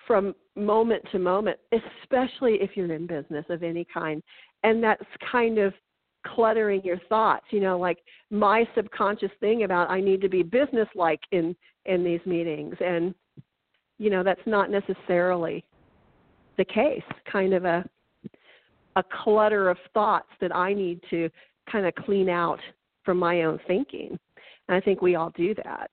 [0.05, 4.21] from moment to moment, especially if you're in business of any kind.
[4.63, 5.73] And that's kind of
[6.25, 7.99] cluttering your thoughts you know like
[8.29, 11.55] my subconscious thing about i need to be business like in
[11.85, 13.15] in these meetings and
[13.97, 15.63] you know that's not necessarily
[16.57, 17.01] the case
[17.31, 17.85] kind of a
[18.97, 21.29] a clutter of thoughts that i need to
[21.71, 22.59] kind of clean out
[23.05, 24.19] from my own thinking
[24.67, 25.89] and i think we all do that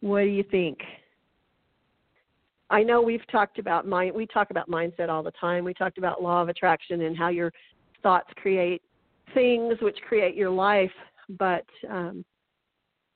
[0.00, 0.78] What do you think?
[2.68, 5.64] I know we've talked about mind we talk about mindset all the time.
[5.64, 7.52] We talked about law of attraction and how your
[8.02, 8.82] thoughts create
[9.34, 10.90] things which create your life,
[11.38, 12.24] but um,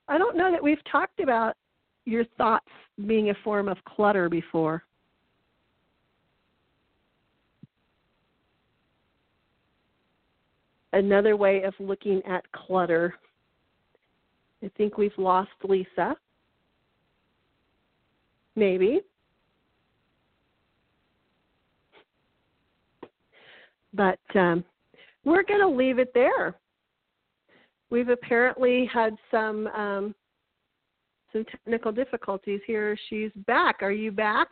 [0.07, 1.55] I don't know that we've talked about
[2.05, 2.67] your thoughts
[3.07, 4.83] being a form of clutter before.
[10.93, 13.15] Another way of looking at clutter.
[14.63, 16.15] I think we've lost Lisa.
[18.61, 19.01] Maybe.
[23.91, 24.63] But um,
[25.25, 26.59] we're going to leave it there.
[27.89, 30.13] We've apparently had some um,
[31.33, 32.95] some technical difficulties here.
[33.09, 33.77] She's back.
[33.81, 34.49] Are you back?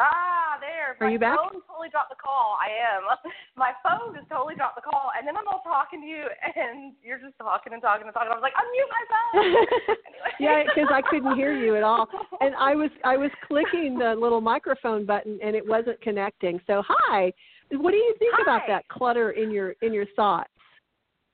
[0.00, 0.96] Ah, there.
[1.00, 1.36] Are my you back?
[1.36, 2.56] My phone totally dropped the call.
[2.56, 3.04] I am.
[3.56, 6.24] My phone just totally dropped the call, and then I'm all talking to you,
[6.56, 8.32] and you're just talking and talking and talking.
[8.32, 9.52] I was like, unmute my phone.
[10.08, 10.32] anyway.
[10.40, 12.08] yeah, because I couldn't hear you at all,
[12.40, 16.60] and I was I was clicking the little microphone button, and it wasn't connecting.
[16.66, 17.32] So hi,
[17.70, 18.42] what do you think Hi.
[18.42, 20.48] about that clutter in your in your thoughts,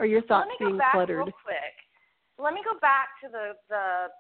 [0.01, 1.17] or your thoughts Let me being go back cluttered?
[1.19, 1.75] real quick.
[2.39, 4.11] Let me go back to the the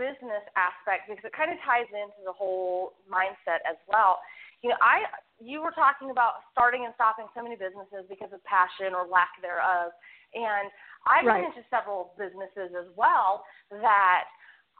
[0.00, 4.16] business aspect because it kind of ties into the whole mindset as well.
[4.64, 5.04] You know, I
[5.36, 9.36] you were talking about starting and stopping so many businesses because of passion or lack
[9.44, 9.92] thereof,
[10.32, 10.72] and
[11.04, 11.44] I've Right.
[11.44, 14.24] been into several businesses as well that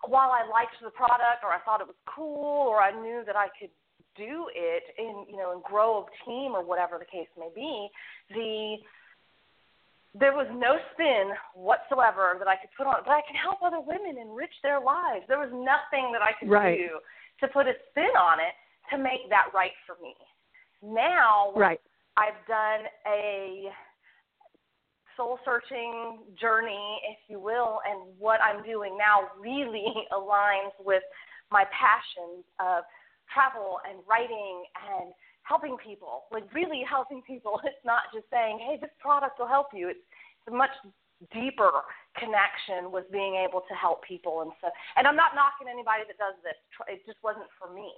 [0.09, 3.37] while I liked the product or I thought it was cool or I knew that
[3.37, 3.73] I could
[4.17, 7.89] do it and you know and grow a team or whatever the case may be,
[8.33, 8.81] the
[10.15, 13.81] there was no spin whatsoever that I could put on but I can help other
[13.81, 15.25] women enrich their lives.
[15.29, 16.79] There was nothing that I could Right.
[16.79, 16.99] do
[17.41, 18.55] to put a spin on it
[18.91, 20.15] to make that right for me.
[20.83, 21.81] Now Right.
[22.17, 23.73] I've done a
[25.17, 31.03] soul searching journey, if you will, and what I'm doing now really aligns with
[31.51, 32.85] my passions of
[33.33, 34.65] travel and writing
[34.99, 35.13] and
[35.51, 37.59] helping people, like really helping people.
[37.71, 39.91] It's not just saying, hey, this product will help you.
[39.91, 40.05] It's,
[40.39, 40.71] it's a much
[41.35, 41.83] deeper
[42.17, 44.73] connection with being able to help people and stuff.
[44.97, 46.57] And I'm not knocking anybody that does this.
[46.89, 47.91] It just wasn't for me.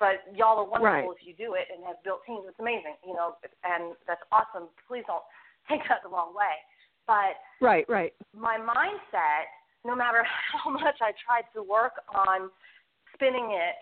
[0.00, 1.16] but y'all are wonderful Right.
[1.16, 2.44] if you do it and have built teams.
[2.48, 3.36] It's amazing, you know,
[3.72, 4.68] and that's awesome.
[4.88, 5.24] Please don't
[5.68, 6.56] take that the wrong way.
[7.10, 8.12] But Right, right.
[8.36, 9.44] my mindset,
[9.84, 10.22] no matter
[10.52, 11.94] how much I tried to work
[12.28, 12.48] on
[13.14, 13.76] spinning it,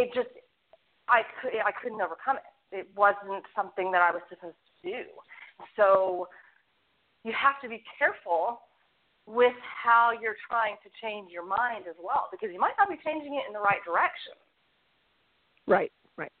[0.00, 0.32] it just
[1.08, 2.49] I could I couldn't overcome it.
[2.72, 5.02] It wasn't something that I was supposed to do.
[5.76, 6.28] So
[7.24, 8.60] you have to be careful
[9.26, 12.96] with how you're trying to change your mind as well, because you might not be
[13.04, 14.32] changing it in the right direction.
[15.66, 16.32] Right, right.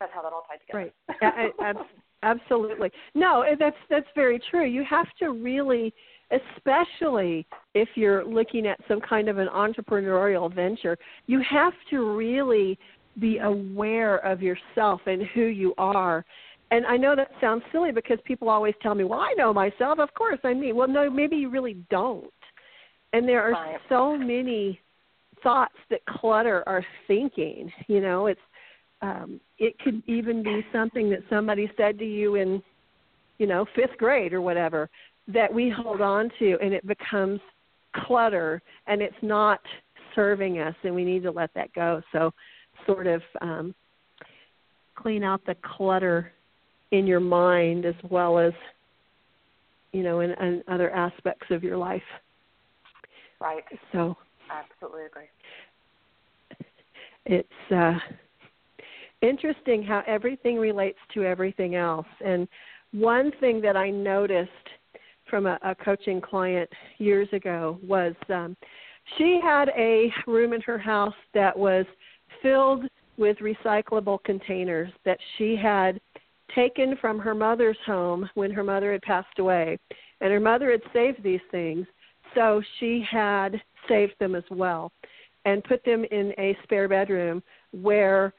[0.00, 0.92] That's how that all tied together.
[1.20, 1.76] Right.
[2.22, 2.90] Absolutely.
[3.14, 4.66] No, eh, that's that's very true.
[4.66, 5.94] You have to really
[6.30, 10.96] especially if you're looking at some kind of an entrepreneurial venture,
[11.26, 12.78] you have to really
[13.18, 16.24] be aware of yourself and who you are.
[16.70, 19.98] And I know that sounds silly because people always tell me, "Well, I know myself.
[19.98, 22.32] Of course I me." Well, no, maybe you really don't.
[23.12, 23.80] And there are Right.
[23.88, 24.80] so many
[25.42, 27.72] thoughts that clutter our thinking.
[27.88, 28.40] You know, it's
[29.02, 32.62] um, it could even be something that somebody said to you in,
[33.38, 34.88] you know, fifth grade or whatever
[35.28, 37.40] that we hold on to, and it becomes
[37.94, 39.60] clutter, and it's not
[40.14, 42.02] serving us, and we need to let that go.
[42.12, 42.32] So,
[42.86, 43.74] sort of um,
[44.94, 46.32] clean out the clutter
[46.90, 48.52] in your mind as well as,
[49.92, 52.02] you know, in, in other aspects of your life.
[53.40, 53.64] Right.
[53.92, 54.16] So
[54.50, 55.28] Absolutely agree.
[57.26, 57.98] it's uh,
[59.22, 62.06] interesting how everything relates to everything else.
[62.24, 62.48] And
[62.92, 64.50] one thing that I noticed
[65.28, 66.68] from a, a coaching client
[66.98, 68.56] years ago was um,
[69.16, 71.86] she had a room in her house that was
[72.42, 72.84] filled
[73.16, 76.00] with recyclable containers that she had
[76.54, 79.78] taken from her mother's home when her mother had passed away.
[80.20, 81.86] And her mother had saved these things,
[82.34, 84.92] so she had saved them as well
[85.44, 88.34] and put them in a spare bedroom where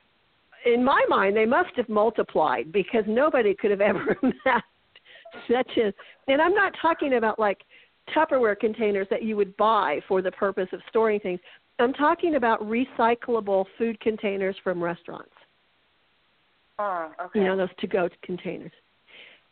[0.66, 4.66] in my mind they must have multiplied because nobody could have ever amassed
[5.49, 5.93] such a
[6.28, 7.60] and I'm not talking about like
[8.16, 11.39] Tupperware containers that you would buy for the purpose of storing things.
[11.80, 15.32] I'm talking about recyclable food containers from restaurants.
[16.78, 17.39] Uh, okay.
[17.39, 18.72] You know, those to go containers.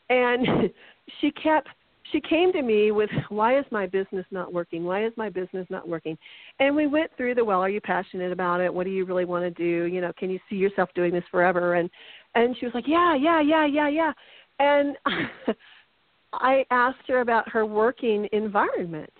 [0.09, 0.70] And
[1.22, 1.70] she kept
[2.11, 4.84] she came to me with why is my business not working?
[4.84, 6.17] Why is my business not working?
[6.59, 8.74] And we went through the well are you passionate about it?
[8.74, 9.86] What do you really want to do?
[9.86, 11.76] You know can you see yourself doing this forever?
[11.76, 11.89] And
[12.36, 14.13] and she was like yeah yeah yeah yeah yeah.
[14.59, 14.95] And
[16.34, 19.11] i asked her about her working environment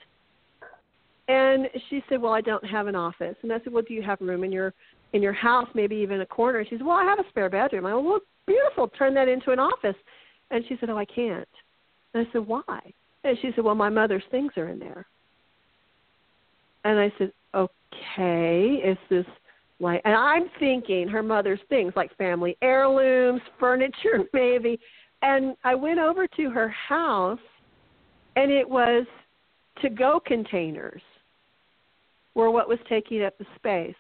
[1.30, 3.36] and she said well i don't have an office.
[3.44, 4.74] And i said well do you have room in your
[5.14, 6.66] in your house maybe even a corner?
[6.66, 7.86] She said well i have a spare bedroom.
[7.86, 8.90] I went well beautiful.
[8.90, 9.96] Turn that into an office.
[10.52, 11.48] And she said oh i can't.
[12.14, 12.80] And I said, Why?
[13.24, 15.06] And she said, Well, my mother's things are in there.
[16.86, 19.26] And I said, Okay, is this
[19.80, 24.80] like and I'm thinking her mother's things like family heirlooms, furniture maybe.
[25.22, 27.40] And I went over to her house
[28.36, 29.06] and it was
[29.82, 31.02] to go containers
[32.36, 33.96] were what was taking up the space.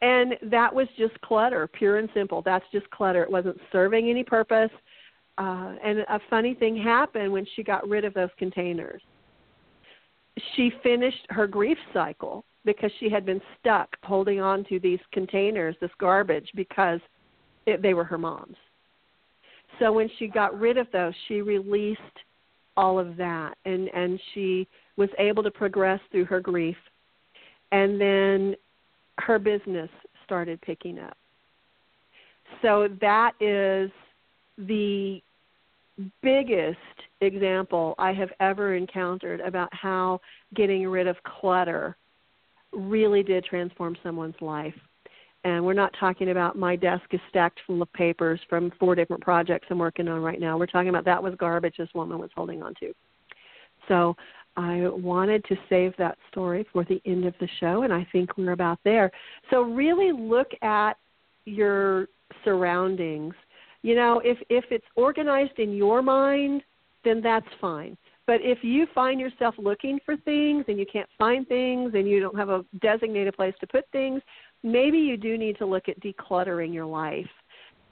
[0.00, 2.42] And that was just clutter, pure and simple.
[2.42, 3.22] That's just clutter.
[3.22, 4.70] It wasn't serving any purpose
[5.38, 9.02] uh, and a funny thing happened when she got rid of those containers.
[10.54, 15.74] She finished her grief cycle because she had been stuck holding on to these containers,
[15.80, 17.00] this garbage, because
[17.66, 18.56] it, they were her mom's.
[19.78, 22.00] So when she got rid of those, she released
[22.76, 26.76] all of that, and and she was able to progress through her grief,
[27.72, 28.54] and then
[29.18, 29.90] her business
[30.24, 31.16] started picking up.
[32.60, 33.90] So that is
[34.58, 35.20] the
[36.22, 36.78] biggest
[37.20, 40.20] example I have ever encountered about how
[40.54, 41.96] getting rid of clutter
[42.72, 44.74] really did transform someone's life.
[45.44, 49.22] And we're not talking about my desk is stacked full of papers from four different
[49.22, 50.56] projects I'm working on right now.
[50.56, 52.92] We're talking about that was garbage this woman was holding on to.
[53.88, 54.14] So
[54.56, 58.36] I wanted to save that story for the end of the show, and I think
[58.36, 59.10] we're about there.
[59.50, 60.94] So really look at
[61.44, 62.08] your
[62.44, 63.34] surroundings
[63.82, 66.62] you know, if if it's organized in your mind,
[67.04, 67.96] then that's fine.
[68.26, 72.20] But if you find yourself looking for things and you can't find things and you
[72.20, 74.22] don't have a designated place to put things,
[74.62, 77.26] maybe you do need to look at decluttering your life.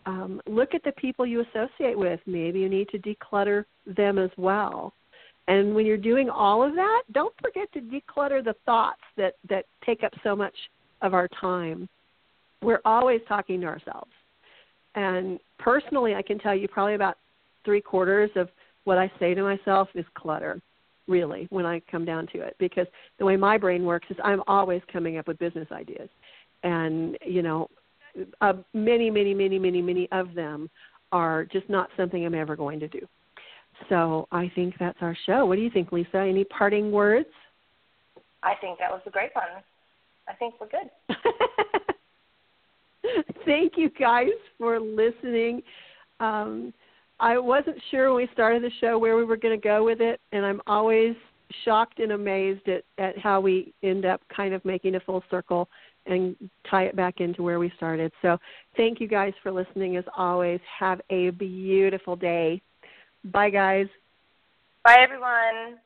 [0.07, 2.21] Um, look at the people you associate with.
[2.27, 4.95] Maybe you need to declutter them as well.
[5.51, 9.65] And when you're doing all of that, don't forget to declutter the thoughts that, that
[9.85, 10.55] take up so much
[11.03, 11.89] of our time.
[12.63, 14.13] We're always talking to ourselves.
[14.95, 17.17] And personally, I can tell you probably about
[17.65, 18.49] three quarters of
[18.85, 20.61] what I say to myself is clutter,
[21.09, 22.55] really, when I come down to it.
[22.61, 22.87] Because
[23.19, 26.09] the way my brain works is I'm always coming up with business ideas.
[26.63, 27.69] And, you know,
[28.41, 30.71] uh, many, many, many, many, many of them
[31.11, 33.01] are just not something I'm ever going to do.
[33.89, 35.47] So I think that's our show.
[35.47, 36.19] What do you think, Lisa?
[36.19, 37.29] Any parting words?
[38.43, 39.63] I think that was a great one.
[40.29, 40.91] I think we're good.
[43.45, 44.29] Thank you guys
[44.59, 45.63] for listening.
[46.21, 46.73] Um,
[47.19, 50.01] I wasn't sure when we started the show where we were going to go with
[50.01, 51.15] it, and I'm always
[51.65, 55.69] shocked and amazed at, at how we end up kind of making a full circle
[56.07, 56.37] and
[56.71, 58.13] tie it back into where we started.
[58.23, 58.39] So
[58.77, 60.61] thank you guys for listening as always.
[60.79, 62.63] Have a beautiful day.
[63.25, 63.87] Bye, guys.
[64.85, 65.79] Bye, everyone.